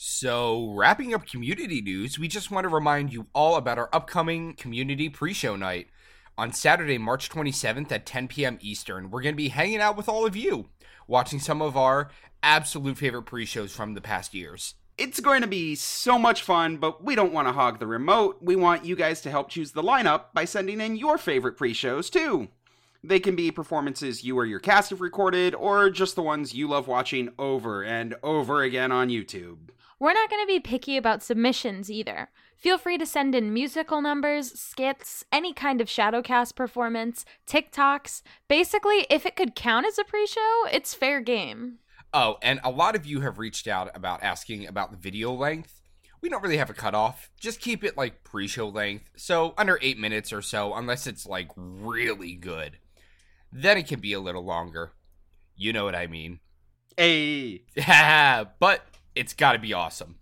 [0.04, 4.56] So, wrapping up community news, we just want to remind you all about our upcoming
[4.56, 5.90] community pre show night.
[6.38, 8.58] On Saturday, March 27th at 10 p.m.
[8.62, 10.70] Eastern, we're going to be hanging out with all of you,
[11.08, 12.10] watching some of our
[12.41, 14.76] absolute favorite pre shows from the past years.
[14.98, 18.38] It's going to be so much fun, but we don't want to hog the remote.
[18.41, 21.74] We want you guys to help choose the lineup by sending in your favorite pre
[21.74, 22.48] shows, too.
[23.04, 26.67] They can be performances you or your cast have recorded, or just the ones you
[26.67, 29.70] love watching over and over again on YouTube.
[30.02, 32.30] We're not going to be picky about submissions either.
[32.58, 38.24] Feel free to send in musical numbers, skits, any kind of Shadowcast performance, TikToks.
[38.48, 41.78] Basically, if it could count as a pre show, it's fair game.
[42.16, 45.84] Oh, and a lot of you have reached out about asking about the video length.
[46.20, 47.30] We don't really have a cutoff.
[47.40, 51.28] Just keep it like pre show length, so under eight minutes or so, unless it's
[51.28, 52.80] like really good.
[53.52, 54.94] Then it can be a little longer.
[55.56, 56.40] You know what I mean.
[56.98, 58.84] Hey, Yeah, but
[59.22, 60.16] it's got to be awesome.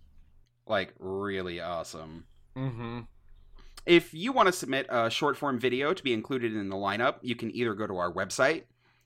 [0.66, 2.24] like really awesome.
[2.54, 3.00] Mm-hmm.
[3.86, 7.16] If you want to submit a short form video to be included in the lineup,
[7.22, 8.64] you can either go to our website,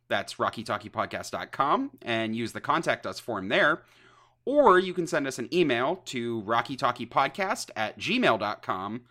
[0.09, 3.83] that's rockytalkypodcast.com, and use the contact us form there,
[4.44, 9.02] or you can send us an email to rockytalkypodcast at gmail.com.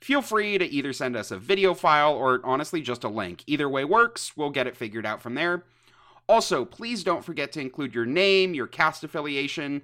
[0.00, 3.44] Feel free to either send us a video file or honestly just a link.
[3.46, 5.64] Either way works, we'll get it figured out from there.
[6.30, 9.82] Also, please don't forget to include your name, your cast affiliation,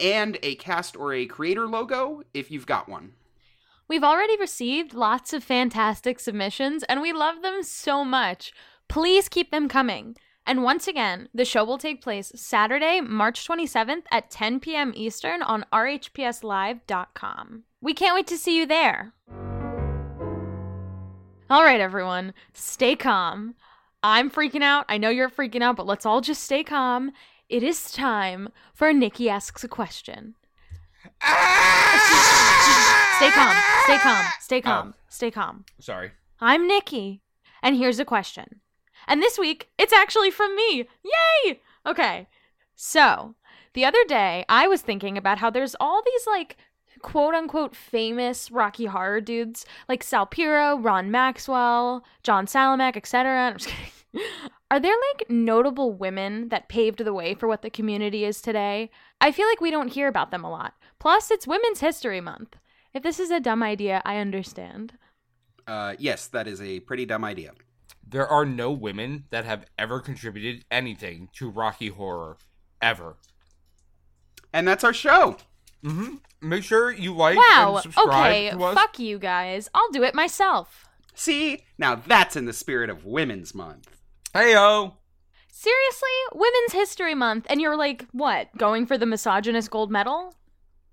[0.00, 3.12] and a cast or a creator logo if you've got one.
[3.86, 8.52] We've already received lots of fantastic submissions, and we love them so much.
[8.88, 10.16] Please keep them coming.
[10.46, 14.92] And once again, the show will take place Saturday, March 27th at 10 p.m.
[14.94, 17.62] Eastern on rhpslive.com.
[17.80, 19.14] We can't wait to see you there.
[21.50, 23.54] All right, everyone, stay calm.
[24.02, 24.84] I'm freaking out.
[24.88, 27.12] I know you're freaking out, but let's all just stay calm.
[27.54, 30.34] It is time for Nikki Asks a Question.
[31.22, 31.94] Ah!
[33.16, 34.60] Stay calm, stay calm, stay oh.
[34.60, 35.64] calm, stay calm.
[35.78, 36.10] Sorry.
[36.40, 37.22] I'm Nikki,
[37.62, 38.60] and here's a question.
[39.06, 40.88] And this week, it's actually from me.
[41.04, 41.60] Yay!
[41.86, 42.26] Okay.
[42.74, 43.36] So,
[43.74, 46.56] the other day, I was thinking about how there's all these, like,
[47.02, 53.30] quote unquote famous Rocky Horror dudes, like Sal Piro, Ron Maxwell, John Salamak, etc.
[53.46, 53.92] I'm just kidding.
[54.70, 58.90] Are there, like, notable women that paved the way for what the community is today?
[59.20, 60.74] I feel like we don't hear about them a lot.
[60.98, 62.56] Plus, it's Women's History Month.
[62.92, 64.94] If this is a dumb idea, I understand.
[65.66, 67.52] Uh, yes, that is a pretty dumb idea.
[68.06, 72.36] There are no women that have ever contributed anything to Rocky Horror
[72.82, 73.16] ever.
[74.52, 75.36] And that's our show.
[75.82, 76.16] Mm-hmm.
[76.40, 77.74] Make sure you like Wow.
[77.74, 78.50] and subscribe Okay.
[78.50, 78.74] to us.
[78.74, 79.68] Fuck you guys.
[79.74, 80.86] I'll do it myself.
[81.14, 83.90] See, now that's in the spirit of Women's Month.
[84.34, 84.94] Heyo.
[85.48, 86.08] Seriously?
[86.32, 90.34] Women's History Month, and you're like, what, going for the misogynist gold medal?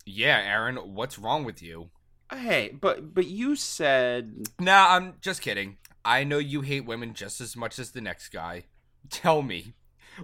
[0.05, 1.89] Yeah, Aaron, what's wrong with you?
[2.31, 5.77] Hey, but but you said Nah, I'm just kidding.
[6.05, 8.65] I know you hate women just as much as the next guy.
[9.09, 9.73] Tell me,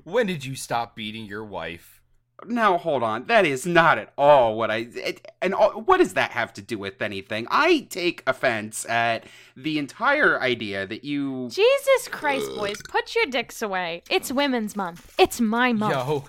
[0.04, 1.97] when did you stop beating your wife?
[2.46, 3.26] Now hold on.
[3.26, 6.62] That is not at all what I it, and all, what does that have to
[6.62, 7.48] do with anything?
[7.50, 13.62] I take offense at the entire idea that you Jesus Christ, boys, put your dicks
[13.62, 14.04] away.
[14.10, 15.14] It's Women's Month.
[15.18, 15.94] It's my month.
[15.94, 16.26] Yo,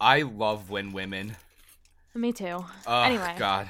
[0.00, 1.36] I love when women.
[2.14, 2.64] Me too.
[2.86, 3.68] Oh, anyway, God.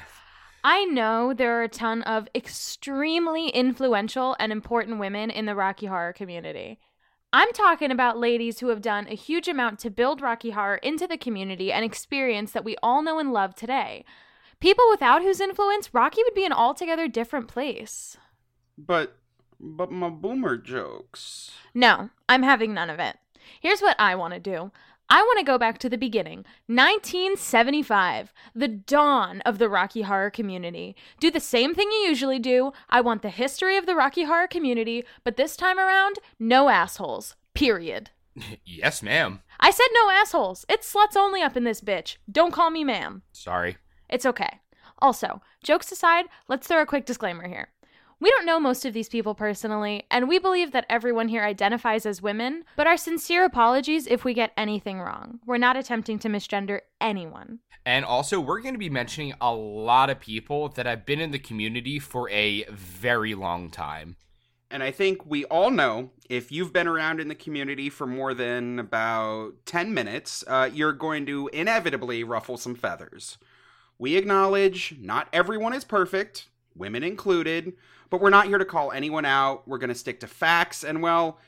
[0.63, 5.87] I know there are a ton of extremely influential and important women in the Rocky
[5.87, 6.79] Horror community.
[7.35, 11.07] I'm talking about ladies who have done a huge amount to build Rocky Horror into
[11.07, 14.05] the community and experience that we all know and love today.
[14.59, 18.17] People without whose influence, Rocky would be an altogether different place.
[18.77, 19.17] but
[19.59, 21.51] but my boomer jokes.
[21.73, 23.17] No, I'm having none of it.
[23.61, 24.71] Here's what I want to do.
[25.13, 30.31] I want to go back to the beginning, 1975, the dawn of the Rocky Horror
[30.31, 30.95] community.
[31.19, 32.71] Do the same thing you usually do.
[32.89, 37.35] I want the history of the Rocky Horror community, but this time around, no assholes.
[37.53, 38.09] Period.
[38.65, 39.41] yes, ma'am.
[39.59, 40.65] I said no assholes.
[40.67, 42.17] It's sluts only up in this bitch.
[42.31, 43.21] Don't call me ma'am.
[43.33, 43.77] Sorry.
[44.09, 44.61] It's okay.
[44.97, 47.67] Also, jokes aside, let's throw a quick disclaimer here.
[48.23, 52.05] We don't know most of these people personally, and we believe that everyone here identifies
[52.05, 55.41] as women, but our sincere apologies if we get anything wrong.
[55.45, 57.59] We're not attempting to misgender anyone.
[57.85, 61.31] And also, we're going to be mentioning a lot of people that have been in
[61.31, 64.15] the community for a very long time.
[64.71, 68.33] And I think we all know if you've been around in the community for more
[68.33, 73.37] than about 10 minutes, uh, you're going to inevitably ruffle some feathers.
[73.99, 77.73] We acknowledge not everyone is perfect, women included,
[78.13, 79.67] but we're not here to call anyone out.
[79.67, 81.39] We're going to stick to facts, and well,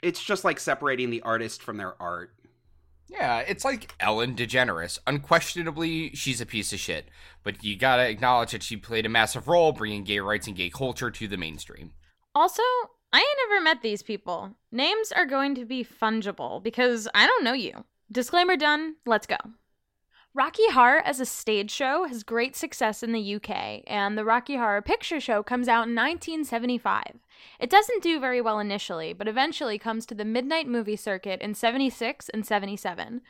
[0.00, 2.32] it's just like separating the artist from their art.
[3.08, 5.00] Yeah, it's like Ellen DeGeneres.
[5.06, 7.10] Unquestionably, she's a piece of shit,
[7.42, 10.70] but you gotta acknowledge that she played a massive role bringing gay rights and gay
[10.70, 11.92] culture to the mainstream.
[12.34, 12.62] Also,
[13.12, 14.54] I ain't never met these people.
[14.72, 17.84] Names are going to be fungible because I don't know you.
[18.10, 19.36] Disclaimer done, let's go.
[20.36, 24.56] Rocky Horror as a stage show has great success in the UK, and the Rocky
[24.56, 27.20] Horror Picture Show comes out in 1975.
[27.60, 31.54] It doesn't do very well initially, but eventually comes to the midnight movie circuit in
[31.54, 33.20] 76 and 77.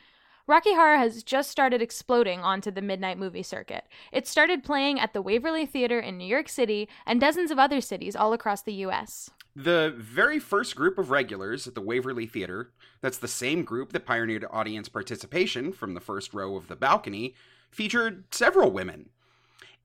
[0.47, 3.83] Rocky Horror has just started exploding onto the midnight movie circuit.
[4.11, 7.81] It started playing at the Waverly Theater in New York City and dozens of other
[7.81, 9.29] cities all across the US.
[9.57, 14.05] The very first group of regulars at the Waverly Theater, that's the same group that
[14.05, 17.35] pioneered audience participation from the first row of the balcony,
[17.71, 19.11] featured several women.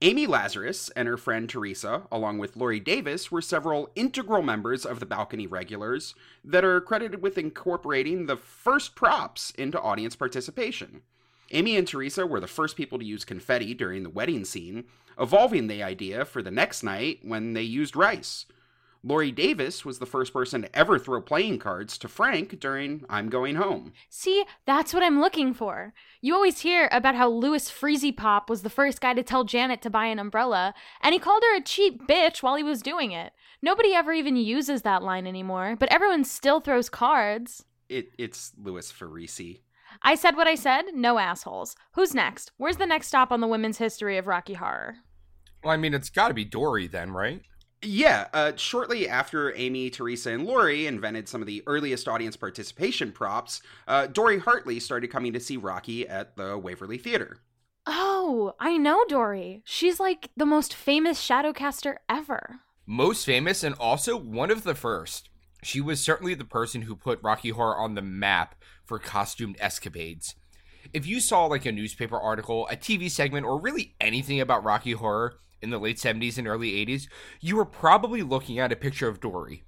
[0.01, 4.99] Amy Lazarus and her friend Teresa, along with Laurie Davis, were several integral members of
[4.99, 11.03] the balcony regulars that are credited with incorporating the first props into audience participation.
[11.51, 14.83] Amy and Teresa were the first people to use confetti during the wedding scene,
[15.17, 18.47] evolving the idea for the next night when they used rice.
[19.03, 23.29] Laurie Davis was the first person to ever throw playing cards to Frank during I'm
[23.29, 23.93] Going Home.
[24.09, 25.93] See, that's what I'm looking for.
[26.21, 29.81] You always hear about how Louis Freezy Pop was the first guy to tell Janet
[29.81, 33.11] to buy an umbrella, and he called her a cheap bitch while he was doing
[33.11, 33.33] it.
[33.63, 37.65] Nobody ever even uses that line anymore, but everyone still throws cards.
[37.89, 39.61] It, it's Louis Farese.
[40.03, 41.75] I said what I said, no assholes.
[41.93, 42.51] Who's next?
[42.57, 44.97] Where's the next stop on the women's history of Rocky Horror?
[45.63, 47.41] Well, I mean, it's gotta be Dori then, right?
[47.83, 53.11] Yeah, uh, shortly after Amy, Teresa, and Laurie invented some of the earliest audience participation
[53.11, 57.39] props, uh, Dori Hartley started coming to see Rocky at the Waverly Theater.
[57.87, 59.63] Oh, I know Dori.
[59.65, 62.59] She's like the most famous shadowcaster ever.
[62.85, 65.29] Most famous and also one of the first.
[65.63, 68.55] She was certainly the person who put Rocky Horror on the map
[68.85, 70.35] for costumed escapades.
[70.93, 74.93] If you saw like a newspaper article, a TV segment, or really anything about Rocky
[74.93, 77.07] Horror in the late 70s and early 80s,
[77.39, 79.63] you were probably looking at a picture of Dori.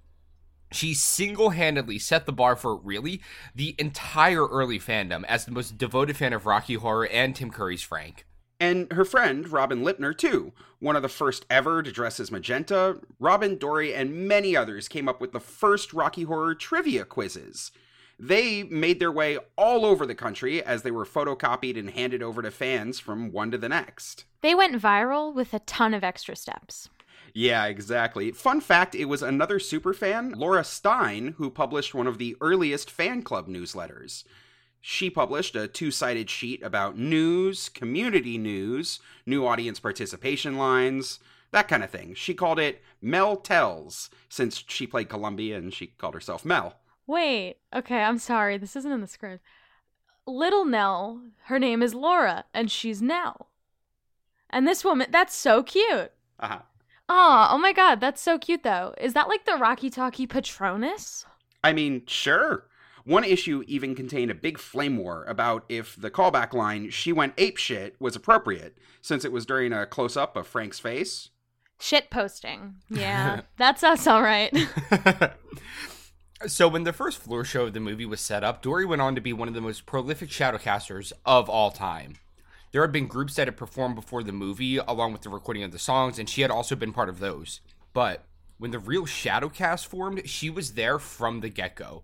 [0.72, 3.22] She single handedly set the bar for really
[3.54, 7.84] the entire early fandom as the most devoted fan of Rocky Horror and Tim Curry's
[7.84, 8.26] Frank.
[8.60, 10.54] And her friend, Robin Lipner, too.
[10.80, 15.10] One of the first ever to dress as Magenta, Robin, Dori, and many others came
[15.10, 17.72] up with the first Rocky Horror trivia quizzes.
[18.26, 22.42] They made their way all over the country as they were photocopied and handed over
[22.42, 24.24] to fans from one to the next.
[24.40, 26.88] They went viral with a ton of extra steps.
[27.34, 28.32] Yeah, exactly.
[28.32, 33.24] Fun fact it was another superfan, Laura Stein, who published one of the earliest fan
[33.24, 34.24] club newsletters.
[34.80, 41.20] She published a two sided sheet about news, community news, new audience participation lines,
[41.52, 42.14] that kind of thing.
[42.14, 46.78] She called it Nell Tells, since she played Columbia and she called herself Nell.
[47.08, 48.58] Wait, okay, I'm sorry.
[48.58, 49.44] This isn't in the script.
[50.26, 53.50] Little Nell, her name is Laura, and she's Nell.
[54.50, 56.12] And this woman, that's so cute.
[56.40, 56.60] Uh huh.
[57.10, 58.94] Oh, oh my god, that's so cute though.
[59.00, 61.26] Is that like the Rocky Talkie Patronus?
[61.64, 62.68] I mean, sure.
[63.06, 67.34] One issue even contained a big flame war about if the callback line, she went
[67.38, 71.30] ape shit, was appropriate, since it was during a close up of Frank's face.
[71.80, 72.76] Shit posting.
[72.90, 74.56] Yeah, that's us, all right.
[76.48, 79.16] so when the first floor show of the movie was set up, Dori went on
[79.16, 82.16] to be one of the most prolific shadowcasters of all time.
[82.72, 85.72] There had been groups that had performed before the movie, along with the recording of
[85.72, 87.62] the songs, and she had also been part of those.
[87.94, 88.24] But
[88.58, 92.04] when the real Shadowcast formed, she was there from the get go.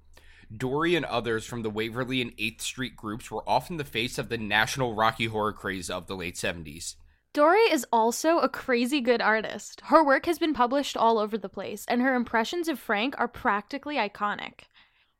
[0.55, 4.29] Dori and others from the Waverly and 8th Street groups were often the face of
[4.29, 6.95] the national Rocky Horror craze of the late 70s.
[7.31, 9.81] Dori is also a crazy good artist.
[9.85, 13.27] Her work has been published all over the place, and her impressions of Frank are
[13.27, 14.61] practically iconic.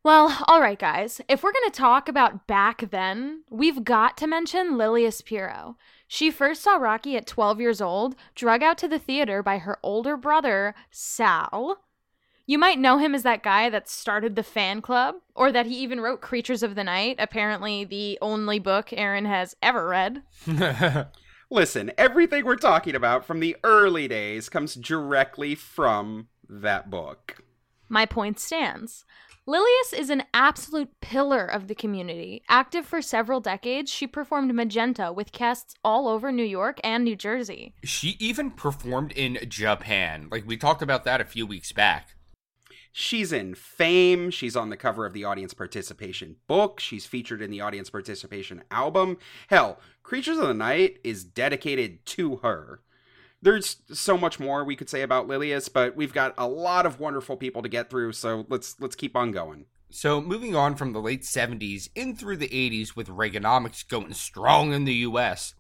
[0.01, 1.22] Well, all right, guys.
[1.28, 5.78] If we're going to talk about back then, we've got to mention Lilias Piro.
[6.07, 9.78] She first saw Rocky at 12 years old, drug out to the theater by her
[9.84, 11.84] older brother, Sal.
[12.47, 15.76] You might know him as that guy that started the fan club, or that he
[15.76, 20.24] even wrote Creatures of the Night, apparently the only book Aaron has ever read.
[21.52, 27.43] Listen, everything we're talking about from the early days comes directly from that book.
[27.88, 29.04] My point stands.
[29.47, 32.43] Lilias is an absolute pillar of the community.
[32.50, 37.16] Active for several decades, she performed Magenta with casts all over New York and New
[37.16, 37.74] Jersey.
[37.84, 40.28] She even performed in Japan.
[40.30, 42.10] Like, we talked about that a few weeks back.
[42.91, 44.30] She's in Fame.
[44.30, 46.80] She's on the cover of the audience participation book.
[46.80, 49.18] She's featured in the audience participation album.
[49.47, 49.80] Hell,
[50.10, 52.82] Creatures of the Night is dedicated to her.
[53.43, 56.99] There's so much more we could say about Lilias, but we've got a lot of
[56.99, 59.66] wonderful people to get through, so let's let's keep on going.
[59.91, 64.74] So, moving on from the late 70s in through the 80s with Reaganomics going strong
[64.74, 65.53] in the US,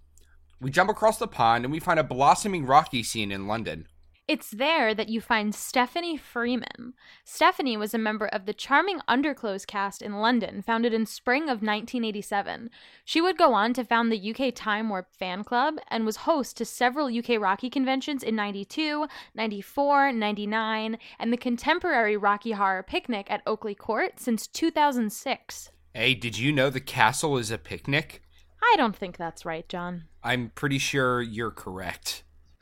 [0.59, 3.87] we jump across the pond and we find a blossoming Rocky scene in London.
[4.29, 6.93] It's there that you find Stephanie Freeman.
[7.23, 11.63] Stephanie was a member of the Charming Underclothes cast in London, founded in spring of
[11.63, 12.69] 1987.
[13.03, 16.57] She would go on to found the UK Time Warp fan club and was host
[16.57, 23.31] to several UK Rocky conventions in 92, 94, 99, and the contemporary Rocky Horror Picnic
[23.31, 25.71] at Oakley Court since 2006.
[25.95, 28.21] Hey, did you know the castle is a picnic?
[28.61, 30.03] I don't think that's right, John.
[30.23, 32.21] I'm pretty sure you're correct.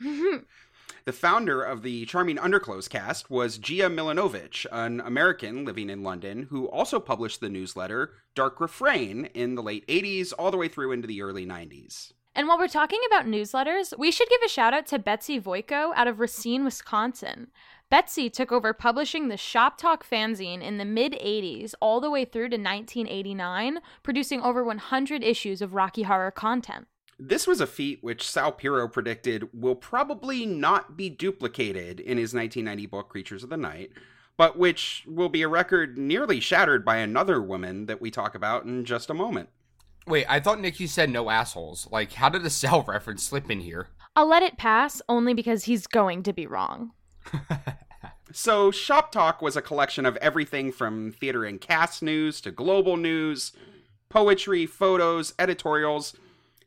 [1.08, 6.48] The founder of the Charming Underclothes cast was Gia Milanovic, an American living in London
[6.50, 10.92] who also published the newsletter Dark Refrain in the late 80s all the way through
[10.92, 12.12] into the early 90s.
[12.34, 15.92] And while we're talking about newsletters, we should give a shout out to Betsy Voiko
[15.96, 17.46] out of Racine, Wisconsin.
[17.88, 22.26] Betsy took over publishing the Shop Talk fanzine in the mid 80s all the way
[22.26, 26.86] through to 1989, producing over 100 issues of Rocky Horror content.
[27.20, 32.32] This was a feat which Sal Piro predicted will probably not be duplicated in his
[32.32, 33.90] 1990 book Creatures of the Night,
[34.36, 38.66] but which will be a record nearly shattered by another woman that we talk about
[38.66, 39.48] in just a moment.
[40.06, 41.88] Wait, I thought Nikki said no assholes.
[41.90, 43.88] Like, how did the Sal reference slip in here?
[44.14, 46.92] I'll let it pass only because he's going to be wrong.
[48.32, 52.96] so, Shop Talk was a collection of everything from theater and cast news to global
[52.96, 53.52] news,
[54.08, 56.14] poetry, photos, editorials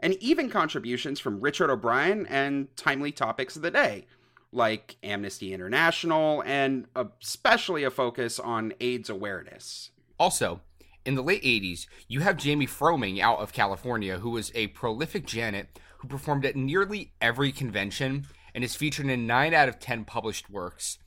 [0.01, 4.05] and even contributions from Richard O'Brien and timely topics of the day,
[4.51, 9.91] like Amnesty International and uh, especially a focus on AIDS awareness.
[10.19, 10.61] Also,
[11.05, 15.25] in the late 80s, you have Jamie Froming out of California, who was a prolific
[15.25, 20.05] Janet who performed at nearly every convention and is featured in 9 out of 10
[20.05, 20.97] published works,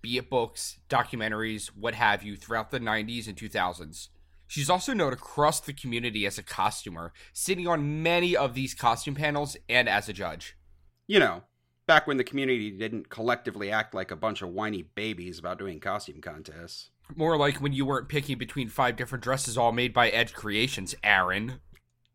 [0.00, 4.08] be it books, documentaries, what have you, throughout the 90s and 2000s.
[4.52, 9.14] She's also known across the community as a costumer, sitting on many of these costume
[9.14, 10.58] panels and as a judge.
[11.06, 11.44] You know,
[11.86, 15.80] back when the community didn't collectively act like a bunch of whiny babies about doing
[15.80, 16.90] costume contests.
[17.16, 20.94] More like when you weren't picking between five different dresses all made by Edge Creations,
[21.02, 21.62] Aaron.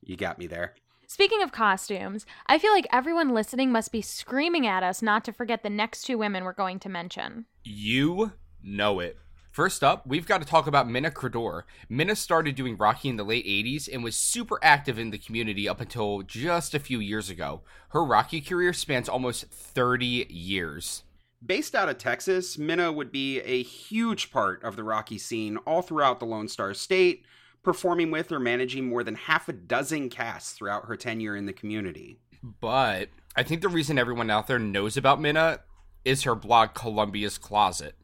[0.04, 0.76] You got me there.
[1.08, 5.34] Speaking of costumes, I feel like everyone listening must be screaming at us not to
[5.34, 7.48] forget the next two women we're going to mention.
[7.64, 9.18] You know it.
[9.58, 11.64] First up, we've got to talk about Minna Khadr.
[11.90, 15.68] Minna started doing Rocky in the late 80s and was super active in the community
[15.68, 17.64] up until just a few years ago.
[17.90, 21.06] Her Rocky career spans almost 30 years.
[21.44, 25.82] Based out of Texas, Minna would be a huge part of the Rocky scene all
[25.82, 27.26] throughout the Lone Star State,
[27.64, 31.52] performing with or managing more than half a dozen casts throughout her tenure in the
[31.52, 32.20] community.
[32.44, 35.62] But I think the reason everyone out there knows about Minna
[36.06, 37.96] is her blog Columbia's Closet.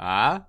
[0.00, 0.46] Ah?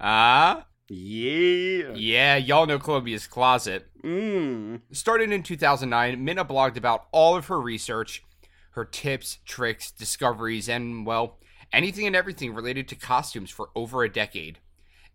[0.00, 0.66] Ah?
[0.88, 1.94] Yeah.
[1.94, 3.88] Yeah, y'all know Columbia's Closet.
[4.02, 4.80] Mmm.
[4.92, 8.22] Started in 2009, Minna blogged about all of her research,
[8.70, 11.38] her tips, tricks, discoveries, and, well,
[11.72, 14.58] anything and everything related to costumes for over a decade.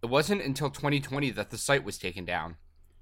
[0.04, 2.58] It wasn't until 2020 that the site was taken down.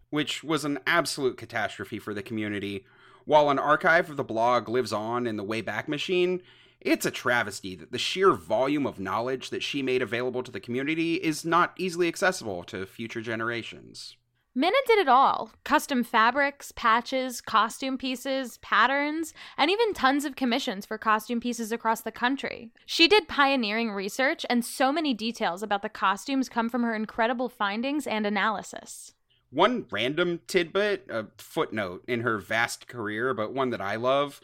[0.10, 2.86] Which was an absolute catastrophe for the community.
[3.26, 6.42] While an archive of the blog lives on in the Wayback Machine,
[6.82, 10.60] it's a travesty that the sheer volume of knowledge that she made available to the
[10.60, 14.16] community is not easily accessible to future generations.
[14.56, 20.86] Minna did it all custom fabrics, patches, costume pieces, patterns, and even tons of commissions
[20.86, 22.72] for costume pieces across the country.
[22.86, 27.48] She did pioneering research, and so many details about the costumes come from her incredible
[27.48, 29.14] findings and analysis.
[29.52, 34.42] One random tidbit, a footnote in her vast career, but one that I love.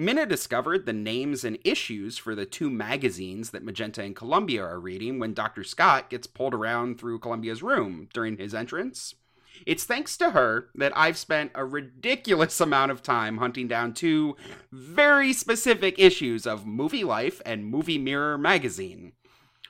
[0.00, 4.80] Minna discovered the names and issues for the two magazines that Magenta and Columbia are
[4.80, 5.62] reading when Dr.
[5.62, 9.14] Scott gets pulled around through Columbia's room during his entrance.
[9.66, 14.36] It's thanks to her that I've spent a ridiculous amount of time hunting down two
[14.72, 19.12] very specific issues of Movie Life and Movie Mirror magazine,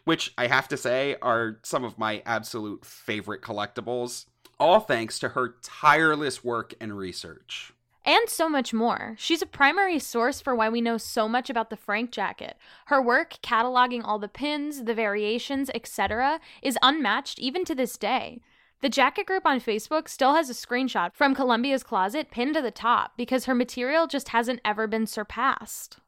[0.05, 4.27] which I have to say are some of my absolute favorite collectibles,
[4.61, 7.73] all thanks to her tireless work and research.
[8.05, 9.15] And so much more.
[9.19, 12.57] She's a primary source for why we know so much about the Frank jacket.
[12.87, 18.41] Her work, cataloging all the pins, the variations, etc., is unmatched even to this day.
[18.81, 22.71] The jacket group on Facebook still has a screenshot from Columbia's closet pinned to the
[22.71, 25.99] top because her material just hasn't ever been surpassed.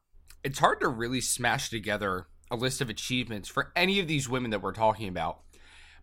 [0.42, 4.50] It's hard to really smash together a list of achievements for any of these women
[4.50, 5.40] that we're talking about.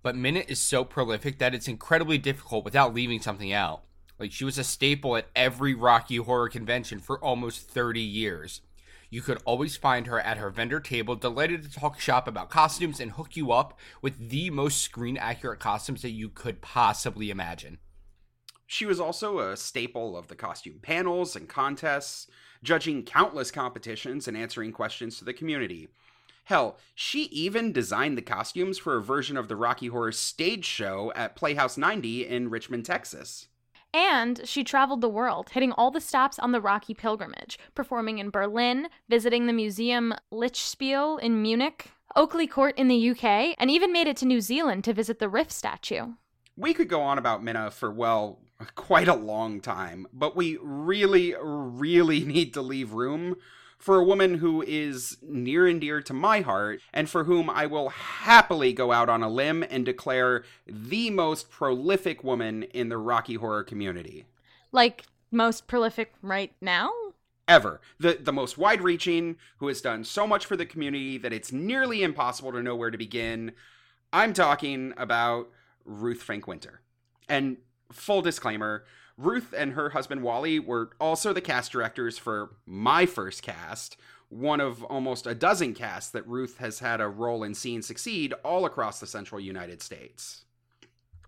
[0.03, 3.83] But Minna is so prolific that it's incredibly difficult without leaving something out.
[4.20, 8.61] Like she was a staple at every Rocky Horror convention for almost 30 years.
[9.09, 12.99] You could always find her at her vendor table, delighted to talk shop about costumes
[12.99, 17.80] and hook you up with the most screen accurate costumes that you could possibly imagine.
[18.67, 22.28] She was also a staple of the costume panels and contests,
[22.61, 25.88] judging countless competitions and answering questions to the community.
[26.43, 31.11] Hell, she even designed the costumes for a version of the Rocky Horror stage show
[31.15, 33.49] at Playhouse 90 in Richmond, Texas.
[33.93, 38.29] And she traveled the world, hitting all the stops on the Rocky pilgrimage, performing in
[38.29, 44.07] Berlin, visiting the museum Lichtspiel in Munich, Oakley Court in the UK, and even made
[44.07, 46.13] it to New Zealand to visit the Riff statue.
[46.55, 48.39] We could go on about Minna for, well,
[48.75, 53.37] quite a long time, but we really, really need to leave room
[53.80, 57.65] for a woman who is near and dear to my heart, and for whom I
[57.65, 62.97] will happily go out on a limb and declare the most prolific woman in the
[62.97, 64.25] Rocky Horror community.
[64.73, 66.91] Like, most prolific right now?
[67.47, 67.80] Ever.
[67.99, 71.51] The, the most wide reaching, who has done so much for the community that it's
[71.51, 73.53] nearly impossible to know where to begin.
[74.11, 75.49] I'm talking about
[75.86, 76.82] Ruth Frank Winter.
[77.30, 77.57] And
[77.91, 78.84] full disclaimer
[79.20, 83.97] Ruth and her husband Wally were also the cast directors for my first cast,
[84.30, 88.34] one of almost a dozen casts that Ruth has had a role in seeing succeed
[88.45, 90.45] all across the central United States.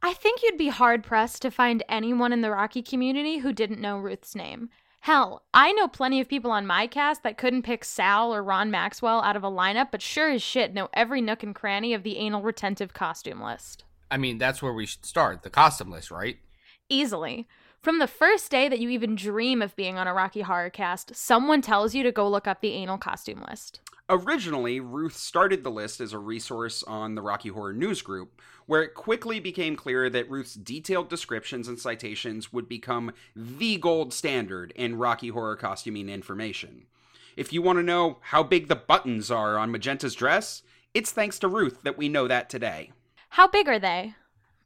[0.01, 3.81] I think you'd be hard pressed to find anyone in the Rocky community who didn't
[3.81, 4.69] know Ruth's name.
[5.01, 8.71] Hell, I know plenty of people on my cast that couldn't pick Sal or Ron
[8.71, 12.03] Maxwell out of a lineup, but sure as shit know every nook and cranny of
[12.03, 13.83] the anal retentive costume list.
[14.09, 16.37] I mean, that's where we should start the costume list, right?
[16.87, 17.47] Easily.
[17.81, 21.15] From the first day that you even dream of being on a Rocky Horror cast,
[21.15, 23.79] someone tells you to go look up the anal costume list.
[24.07, 28.83] Originally, Ruth started the list as a resource on the Rocky Horror News Group, where
[28.83, 34.73] it quickly became clear that Ruth's detailed descriptions and citations would become the gold standard
[34.75, 36.85] in Rocky Horror costuming information.
[37.35, 40.61] If you want to know how big the buttons are on Magenta's dress,
[40.93, 42.91] it's thanks to Ruth that we know that today.
[43.29, 44.13] How big are they?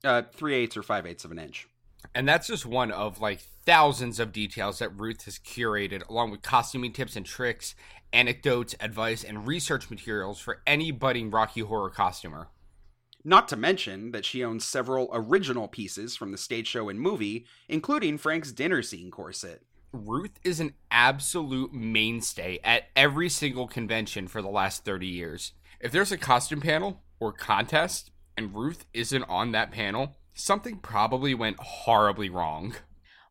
[0.04, 1.70] Uh, three eighths or five eighths of an inch.
[2.14, 6.42] And that's just one of like thousands of details that Ruth has curated, along with
[6.42, 7.76] costuming tips and tricks,
[8.14, 12.50] anecdotes, advice, and research materials for any budding Rocky Horror costumer.
[13.24, 17.48] Not to mention that she owns several original pieces from the stage show and movie,
[17.68, 19.64] including Frank's dinner scene corset.
[19.92, 25.54] Ruth is an absolute mainstay at every single convention for the last 30 years.
[25.80, 31.34] If there's a costume panel or contest and Ruth isn't on that panel, something probably
[31.34, 32.76] went horribly wrong.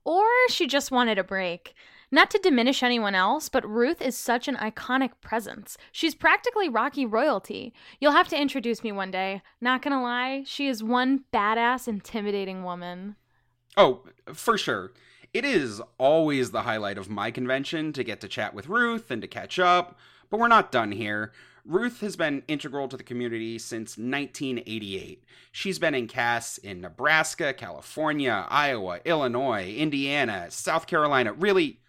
[0.04, 1.74] Or she just wanted a break.
[2.10, 5.76] Not to diminish anyone else, but Ruth is such an iconic presence.
[5.90, 7.72] She's practically Rocky royalty.
[8.00, 9.42] You'll have to introduce me one day.
[9.60, 13.16] Not gonna lie, she is one badass, intimidating woman.
[13.76, 14.92] Oh, for sure.
[15.32, 19.20] It is always the highlight of my convention to get to chat with Ruth and
[19.20, 19.98] to catch up,
[20.30, 21.32] but we're not done here.
[21.66, 25.24] Ruth has been integral to the community since 1988.
[25.50, 31.80] She's been in casts in Nebraska, California, Iowa, Illinois, Indiana, South Carolina, really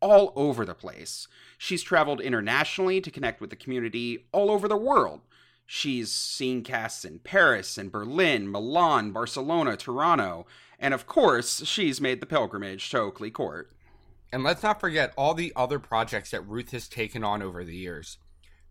[0.00, 1.26] all over the place.
[1.56, 5.22] She's traveled internationally to connect with the community all over the world.
[5.64, 10.46] She's seen casts in Paris and Berlin, Milan, Barcelona, Toronto,
[10.78, 13.70] and of course, she's made the pilgrimage to Oakley Court.
[14.30, 17.76] And let's not forget all the other projects that Ruth has taken on over the
[17.76, 18.18] years.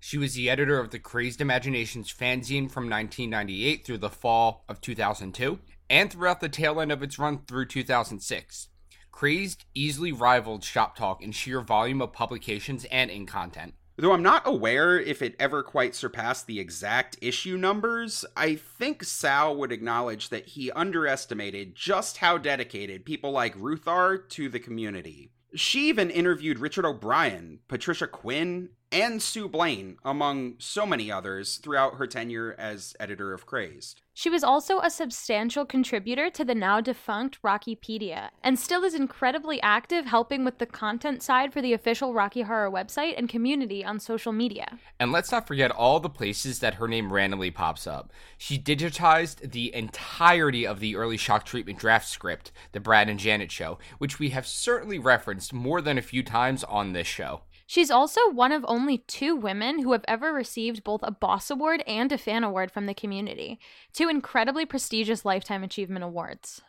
[0.06, 4.82] She was the editor of the Crazed Imaginations fanzine from 1998 through the fall of
[4.82, 8.68] 2002, and throughout the tail end of its run through 2006.
[9.14, 13.76] Crazed easily rivaled Shop Talk in sheer volume of publications and in content.
[13.96, 19.06] Though I'm not aware if it ever quite surpassed the exact issue numbers, I think
[19.06, 24.60] Sal would acknowledge that he underestimated just how dedicated people like Ruth are to the
[24.60, 25.32] community.
[25.56, 31.96] She even interviewed Richard O'Brien, Patricia Quinn, and Sue Blane, among so many others, throughout
[31.96, 34.02] her tenure as editor of Crazed.
[34.16, 39.60] She was also a substantial contributor to the now defunct Rockypedia, and still is incredibly
[39.64, 44.00] active helping with the content side for the official Rocky Horror website and community on
[44.00, 44.78] social media.
[45.00, 48.14] And let's not forget all the places that her name randomly pops up.
[48.38, 53.52] She digitized the entirety of the early shock treatment draft script, The Brad and Janet
[53.52, 57.42] Show, which we have certainly referenced more than a few times on this show.
[57.74, 61.84] She's also one of only two women who have ever received both a Boss Award
[61.88, 63.60] and a Fan Award from the community,
[63.94, 66.62] two incredibly prestigious Lifetime Achievement Awards.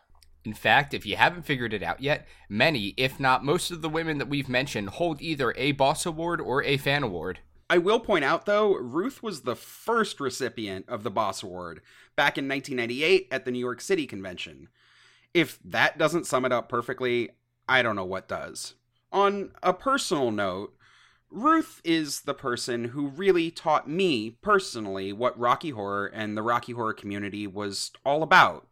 [0.46, 3.88] In fact, if you haven't figured it out yet, many, if not most of the
[3.90, 7.40] women that we've mentioned, hold either a Boss Award or a Fan Award.
[7.68, 11.82] I will point out, though, Ruth was the first recipient of the Boss Award
[12.16, 14.70] back in 1998 at the New York City convention.
[15.34, 17.28] If that doesn't sum it up perfectly,
[17.68, 18.72] I don't know what does.
[19.12, 20.74] On a personal note,
[21.34, 26.70] Ruth is the person who really taught me personally what Rocky Horror and the Rocky
[26.70, 28.68] Horror community was all about.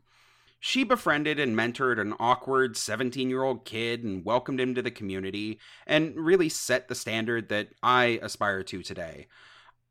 [0.60, 4.92] She befriended and mentored an awkward 17 year old kid and welcomed him to the
[4.92, 5.58] community,
[5.88, 9.26] and really set the standard that I aspire to today.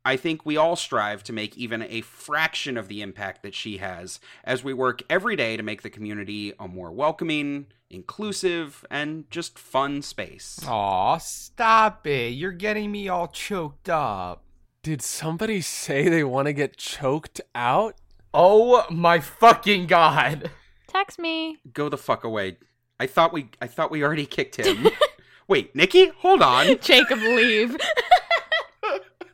[0.04, 3.76] I think we all strive to make even a fraction of the impact that she
[3.76, 9.30] has as we work every day to make the community a more welcoming, inclusive, and
[9.30, 10.58] just fun space.
[10.66, 12.30] Aw, stop it.
[12.30, 14.44] You're getting me all choked up.
[14.82, 17.94] Did somebody say they want to get choked out?
[18.34, 20.50] Oh my fucking god.
[20.88, 21.58] Text me.
[21.72, 22.56] Go the fuck away.
[22.98, 24.88] I thought we I thought we already kicked him.
[25.48, 26.78] Wait, Nikki, hold on.
[26.80, 27.76] Jacob, leave.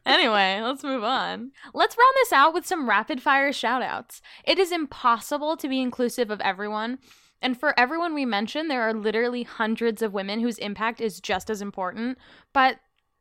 [0.09, 1.53] Anyway, let's move on.
[1.75, 4.21] Let's round this out with some rapid fire shoutouts.
[4.45, 6.99] It is impossible to be inclusive of everyone.
[7.43, 11.51] And for everyone we mentioned, there are literally hundreds of women whose impact is just
[11.51, 12.19] as important.
[12.53, 12.79] But,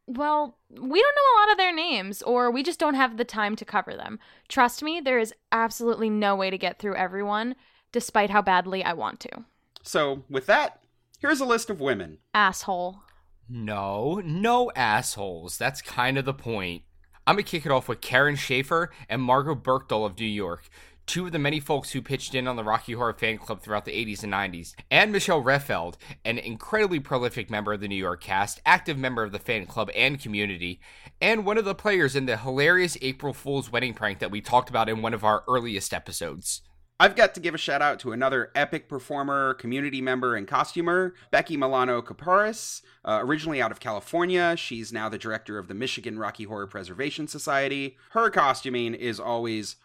[0.08, 3.26] well, we don't know a lot of their names, or we just don't have the
[3.26, 4.18] time to cover them.
[4.48, 7.56] Trust me, there is absolutely no way to get through everyone,
[7.92, 9.46] despite how badly I want to.
[9.84, 10.82] So, with that,
[11.20, 12.18] here's a list of women.
[12.34, 13.04] Asshole.
[13.50, 15.58] No, no assholes.
[15.58, 16.84] That's kind of the point.
[17.26, 20.70] I'm gonna kick it off with Karen Schaefer and Margot Berkdahl of New York,
[21.06, 23.86] two of the many folks who pitched in on the Rocky Horror fan club throughout
[23.86, 28.22] the 80s and 90s, and Michelle Refeld, an incredibly prolific member of the New York
[28.22, 30.82] cast, active member of the fan club and community,
[31.22, 34.70] and one of the players in the hilarious April Fool's wedding prank that we talked
[34.70, 36.62] about in one of our earliest episodes.
[37.00, 41.14] I've got to give a shout out to another epic performer, community member, and costumer,
[41.30, 42.82] Becky Milano Caparis.
[43.06, 47.28] Uh, originally out of California, she's now the director of the Michigan Rocky Horror Preservation
[47.28, 47.98] Society.
[48.12, 49.76] Her costuming is always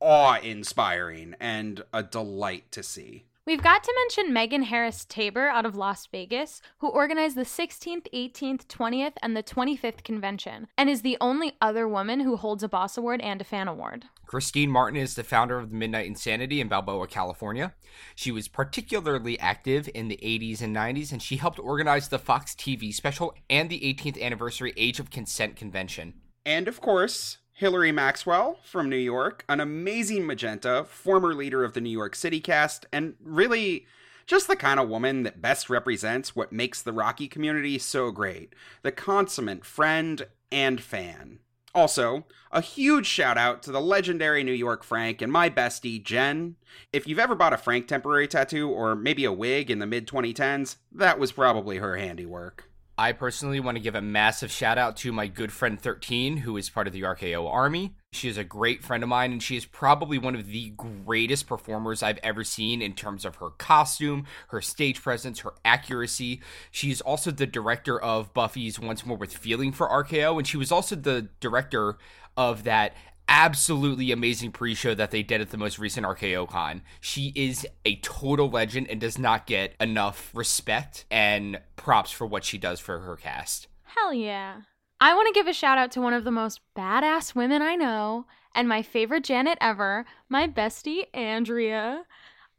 [0.00, 3.26] awe inspiring and a delight to see.
[3.44, 8.06] We've got to mention Megan Harris Tabor out of Las Vegas, who organized the 16th,
[8.14, 12.68] 18th, 20th, and the 25th convention, and is the only other woman who holds a
[12.68, 14.04] Boss Award and a Fan Award.
[14.32, 17.74] Christine Martin is the founder of the Midnight Insanity in Balboa, California.
[18.14, 22.54] She was particularly active in the 80s and 90s, and she helped organize the Fox
[22.54, 26.14] TV special and the 18th anniversary Age of Consent convention.
[26.46, 31.82] And of course, Hillary Maxwell from New York, an amazing magenta, former leader of the
[31.82, 33.84] New York City cast, and really
[34.24, 38.54] just the kind of woman that best represents what makes the Rocky community so great
[38.80, 41.40] the consummate friend and fan.
[41.74, 46.56] Also, a huge shout out to the legendary New York Frank and my bestie, Jen.
[46.92, 50.06] If you've ever bought a Frank temporary tattoo or maybe a wig in the mid
[50.06, 52.68] 2010s, that was probably her handiwork.
[52.98, 56.58] I personally want to give a massive shout out to my good friend 13, who
[56.58, 57.94] is part of the RKO Army.
[58.12, 61.46] She is a great friend of mine, and she is probably one of the greatest
[61.46, 66.42] performers I've ever seen in terms of her costume, her stage presence, her accuracy.
[66.70, 70.70] She's also the director of Buffy's Once More with Feeling for RKO, and she was
[70.70, 71.96] also the director
[72.36, 72.94] of that
[73.32, 76.82] absolutely amazing pre-show that they did at the most recent RKO Con.
[77.00, 82.44] She is a total legend and does not get enough respect and props for what
[82.44, 83.68] she does for her cast.
[83.84, 84.60] Hell yeah.
[85.00, 87.74] I want to give a shout out to one of the most badass women I
[87.74, 92.02] know and my favorite Janet ever, my bestie, Andrea.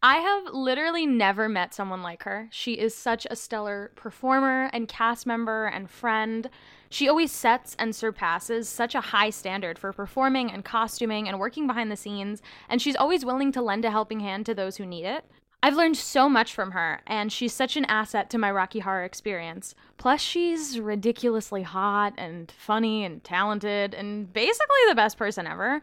[0.06, 2.50] I have literally never met someone like her.
[2.52, 6.50] She is such a stellar performer and cast member and friend.
[6.90, 11.68] She always sets and surpasses such a high standard for performing and costuming and working
[11.68, 14.86] behind the scenes, and she's always willing to lend a helping hand to those who
[14.86, 15.24] need it.
[15.64, 19.06] I've learned so much from her, and she's such an asset to my Rocky Horror
[19.06, 19.74] experience.
[19.98, 25.82] Plus, she's ridiculously hot and funny and talented and basically the best person ever.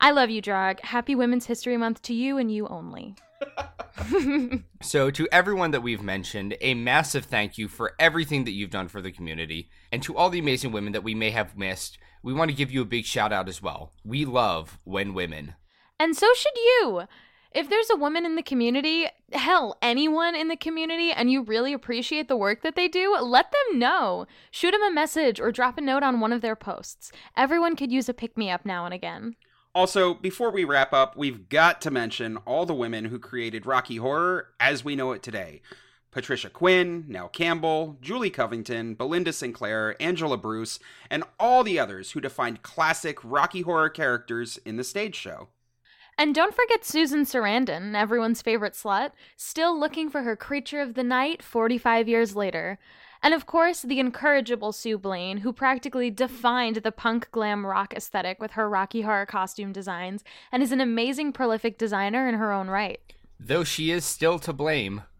[0.00, 0.80] I love you, Drag.
[0.80, 3.14] Happy Women's History Month to you and you only.
[4.80, 8.86] So, to everyone that we've mentioned, a massive thank you for everything that you've done
[8.88, 9.70] for the community.
[9.90, 12.70] And to all the amazing women that we may have missed, we want to give
[12.70, 13.92] you a big shout out as well.
[14.04, 15.56] We love when women.
[15.98, 17.02] And so should you.
[17.50, 21.72] If there's a woman in the community, hell, anyone in the community, and you really
[21.72, 24.26] appreciate the work that they do, let them know.
[24.50, 27.10] Shoot them a message or drop a note on one of their posts.
[27.36, 29.34] Everyone could use a pick me up now and again.
[29.74, 33.96] Also, before we wrap up, we've got to mention all the women who created Rocky
[33.96, 35.62] Horror as we know it today.
[36.10, 40.78] Patricia Quinn, Nell Campbell, Julie Covington, Belinda Sinclair, Angela Bruce,
[41.10, 45.48] and all the others who defined classic Rocky Horror characters in the stage show.
[46.16, 51.04] And don't forget Susan Sarandon, everyone's favorite slut, still looking for her creature of the
[51.04, 52.78] night 45 years later.
[53.22, 58.40] And of course, the incorrigible Sue Blane, who practically defined the punk glam rock aesthetic
[58.40, 62.68] with her Rocky Horror costume designs and is an amazing prolific designer in her own
[62.68, 63.00] right.
[63.40, 65.02] Though she is still to blame.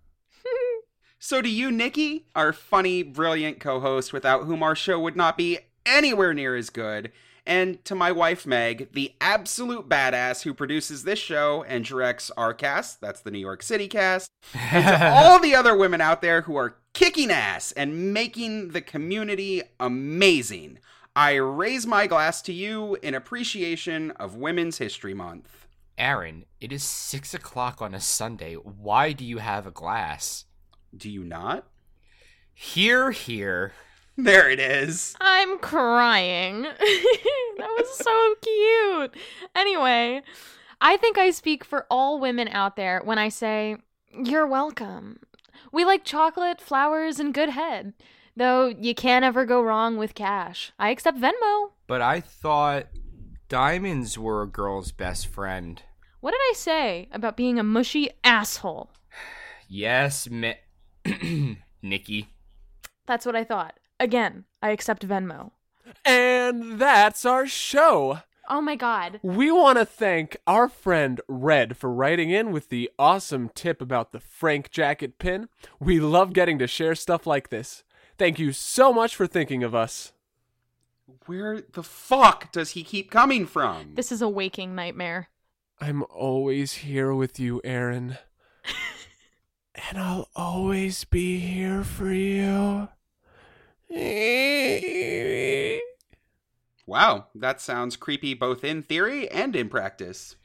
[1.20, 5.58] So to you, Nikki, our funny, brilliant co-host without whom our show would not be
[5.84, 7.10] anywhere near as good,
[7.44, 12.52] and to my wife Meg, the absolute badass who produces this show and directs our
[12.52, 16.42] cast, that's the New York City cast, and to all the other women out there
[16.42, 20.80] who are kicking ass and making the community amazing.
[21.14, 25.68] I raise my glass to you in appreciation of Women's History Month.
[25.96, 28.54] Aaron, it is six o'clock on a Sunday.
[28.54, 30.46] Why do you have a glass?
[30.96, 31.68] Do you not?
[32.52, 33.74] Here, here.
[34.16, 35.14] There it is.
[35.20, 36.62] I'm crying.
[36.62, 39.14] that was so cute.
[39.54, 40.22] Anyway,
[40.80, 43.76] I think I speak for all women out there when I say,
[44.12, 45.20] You're welcome.
[45.72, 47.94] We like chocolate, flowers, and good head.
[48.36, 50.72] Though you can't ever go wrong with cash.
[50.78, 51.72] I accept Venmo.
[51.86, 52.86] But I thought
[53.48, 55.82] diamonds were a girl's best friend.
[56.20, 58.90] What did I say about being a mushy asshole?
[59.68, 60.58] Yes, mi-
[61.82, 62.28] Nikki.
[63.06, 63.78] That's what I thought.
[64.00, 65.50] Again, I accept Venmo.
[66.04, 68.20] And that's our show.
[68.50, 69.20] Oh my god.
[69.22, 74.12] We want to thank our friend Red for writing in with the awesome tip about
[74.12, 75.48] the Frank jacket pin.
[75.78, 77.84] We love getting to share stuff like this.
[78.16, 80.12] Thank you so much for thinking of us.
[81.26, 83.94] Where the fuck does he keep coming from?
[83.94, 85.28] This is a waking nightmare.
[85.80, 88.18] I'm always here with you, Aaron.
[89.74, 92.88] and I'll always be here for you.
[96.88, 100.36] Wow, that sounds creepy both in theory and in practice.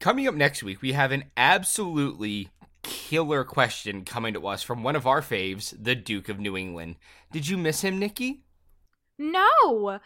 [0.00, 2.48] Coming up next week, we have an absolutely
[2.82, 6.96] killer question coming to us from one of our faves, the Duke of New England.
[7.30, 8.42] Did you miss him, Nikki?
[9.16, 10.00] No.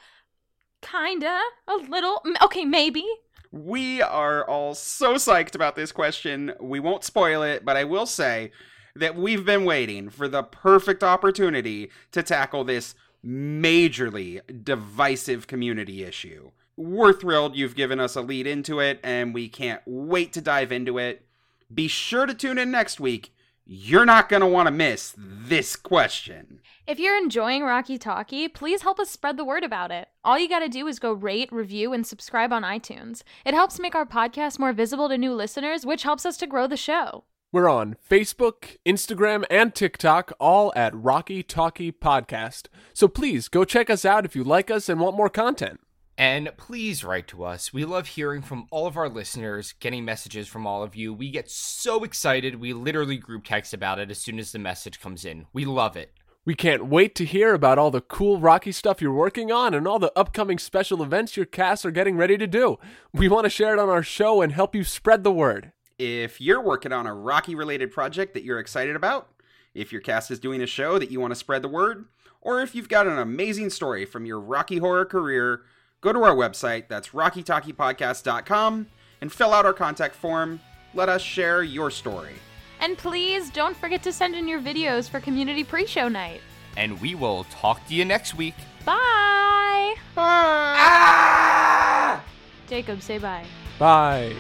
[0.83, 1.41] Kinda.
[1.67, 2.23] A little.
[2.43, 3.07] Okay, maybe.
[3.51, 6.53] We are all so psyched about this question.
[6.61, 8.53] We won't spoil it, but I will say
[8.97, 12.95] that we've been waiting for the perfect opportunity to tackle this
[13.27, 16.51] majorly divisive community issue.
[16.77, 20.70] We're thrilled you've given us a lead into it, and we can't wait to dive
[20.70, 21.27] into it.
[21.72, 23.33] Be sure to tune in next week.
[23.64, 26.61] You're not going to want to miss this question.
[26.87, 30.07] If you're enjoying Rocky Talkie, please help us spread the word about it.
[30.22, 33.24] All you gotta do is go rate, review, and subscribe on iTunes.
[33.45, 36.68] It helps make our podcast more visible to new listeners, which helps us to grow
[36.68, 37.24] the show.
[37.57, 42.67] We're on Facebook, Instagram, and TikTok, all at Rocky Talkie Podcast.
[42.93, 45.81] So please go check us out if you like us and want more content.
[46.19, 47.73] And please write to us.
[47.73, 51.15] We love hearing from all of our listeners, getting messages from all of you.
[51.15, 52.61] We get so excited.
[52.61, 55.47] We literally group text about it as soon as the message comes in.
[55.55, 56.13] We love it.
[56.45, 59.89] We can't wait to hear about all the cool Rocky stuff you're working on and
[59.89, 62.77] all the upcoming special events your casts are getting ready to do.
[63.15, 65.73] We want to share it on our show and help you spread the word.
[65.99, 69.29] If you're working on a Rocky related project that you're excited about,
[69.75, 72.05] if your cast is doing a show that you want to spread the word,
[72.43, 75.63] or if you've got an amazing story from your Rocky Horror career,
[76.03, 78.87] go to our website, that's rockytalkiepodcast.com,
[79.23, 80.61] and fill out our contact form.
[80.93, 82.35] Let us share your story.
[82.81, 86.43] And please don't forget to send in your videos for community pre show night.
[86.77, 88.55] And we will talk to you next week.
[88.85, 89.95] Bye!
[90.19, 92.23] Ah!
[92.69, 93.47] Jacob, say bye.
[93.79, 94.37] Bye.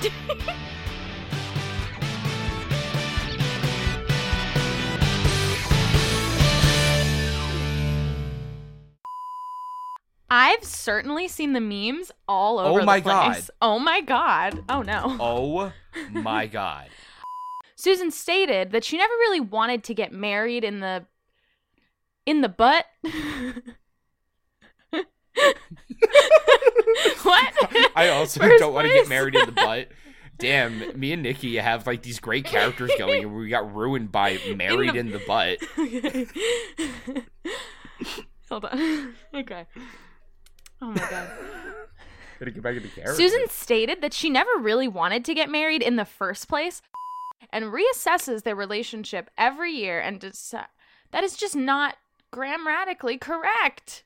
[10.28, 13.50] I've certainly seen the memes all oh over my the place.
[13.62, 14.64] Oh my god.
[14.68, 15.16] Oh no.
[15.20, 15.72] Oh
[16.10, 16.88] my god.
[17.76, 21.04] Susan stated that she never really wanted to get married in the
[22.24, 22.86] in the butt.
[27.22, 27.92] what?
[27.94, 29.88] I also First don't want to get married in the butt.
[30.38, 34.38] Damn, me and Nikki have like these great characters going, and we got ruined by
[34.54, 35.58] married the- in the butt.
[35.78, 36.26] Okay.
[38.50, 39.14] Hold on.
[39.34, 39.66] Okay.
[40.82, 41.28] Oh my god.
[42.38, 43.14] Gotta get back into character.
[43.14, 46.82] Susan stated that she never really wanted to get married in the first place
[47.50, 50.66] and reassesses their relationship every year and deci-
[51.12, 51.96] that is just not
[52.30, 54.04] grammatically correct.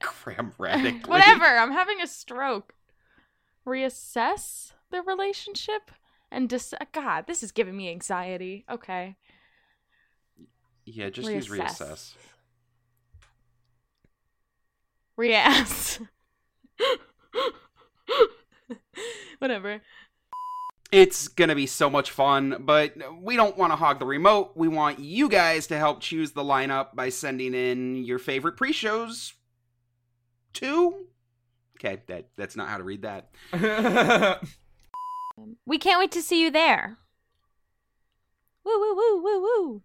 [0.00, 1.00] Grammatically.
[1.06, 2.74] Whatever, I'm having a stroke.
[3.66, 5.90] Reassess the relationship
[6.30, 8.64] and dec- God, this is giving me anxiety.
[8.70, 9.16] Okay.
[10.84, 12.14] Yeah, just use Reassess.
[15.18, 16.00] Reassess.
[16.78, 18.28] Reass.
[19.38, 19.82] Whatever.
[20.92, 24.52] It's going to be so much fun, but we don't want to hog the remote.
[24.54, 28.72] We want you guys to help choose the lineup by sending in your favorite pre
[28.72, 29.34] shows.
[30.52, 31.06] Two?
[31.76, 33.28] Okay, that, that's not how to read that.
[35.38, 36.98] Um, we can't wait to see you there.
[38.64, 39.82] Woo woo woo woo woo.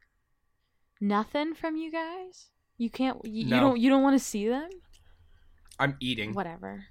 [1.00, 2.48] Nothing from you guys?
[2.78, 4.70] You can't you, you don't you don't want to see them?
[5.80, 6.34] I'm eating.
[6.34, 6.86] Whatever.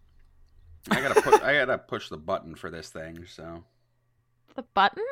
[0.90, 3.26] I gotta push, I gotta push the button for this thing.
[3.26, 3.64] So
[4.54, 5.04] The button?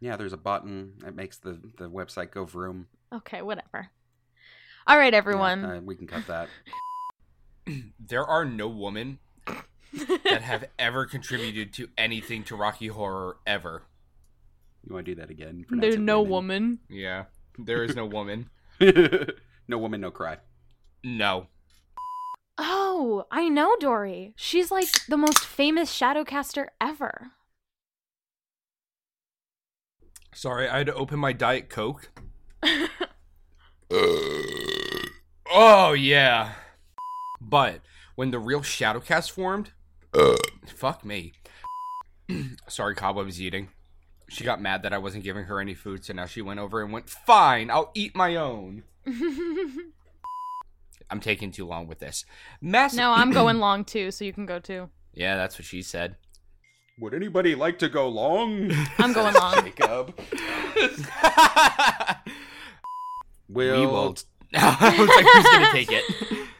[0.00, 2.86] yeah, there's a button that makes the the website go vroom.
[3.12, 3.88] Okay, whatever.
[4.86, 5.64] All right, Yeah, everyone.
[5.64, 6.48] uh, we can cut that.
[7.98, 9.18] There are no women
[10.22, 13.82] that have ever contributed to anything to Rocky Horror ever.
[14.86, 15.64] You want to do that again?
[15.66, 16.30] Pronounce There's no women.
[16.30, 16.78] woman.
[16.88, 17.24] Yeah,
[17.58, 18.50] there is no woman.
[18.80, 20.36] no woman, no cry.
[21.02, 21.48] No.
[22.58, 24.32] Oh, I know Dori.
[24.36, 27.32] She's like the most famous shadowcaster ever.
[30.32, 32.10] Sorry, I had to open my Diet Coke.
[35.50, 36.52] oh, yeah.
[37.40, 37.80] But
[38.16, 39.72] when the real Shadowcast formed,
[40.66, 41.32] fuck me.
[42.68, 43.70] Sorry, Cobb, I was eating.
[44.28, 46.82] She got mad that I wasn't giving her any food, so now she went over
[46.82, 48.82] and went, Fine, I'll eat my own.
[51.10, 52.24] I'm taking too long with this.
[52.60, 52.98] Massive.
[52.98, 54.90] no, I'm going long too, so you can go too.
[55.14, 56.16] Yeah, that's what she said.
[56.98, 58.70] Would anybody like to go long?
[58.98, 59.54] I'm going long.
[59.64, 60.18] Jacob.
[63.48, 64.16] Will, we will.
[64.54, 66.04] I was like, who's gonna take it?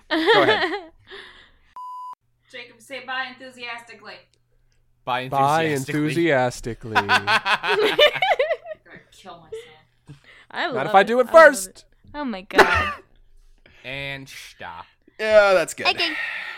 [0.09, 0.73] Go ahead.
[2.53, 4.15] Jacob, say bye enthusiastically.
[5.05, 6.03] Bye Bye enthusiastically.
[6.03, 6.97] enthusiastically.
[6.97, 7.97] I'm gonna
[9.11, 10.21] kill myself.
[10.51, 11.85] I love Not if I do it love first.
[12.15, 12.95] Oh my god.
[13.87, 14.85] And stop.
[15.19, 15.87] Yeah, that's good.
[15.87, 16.13] Okay.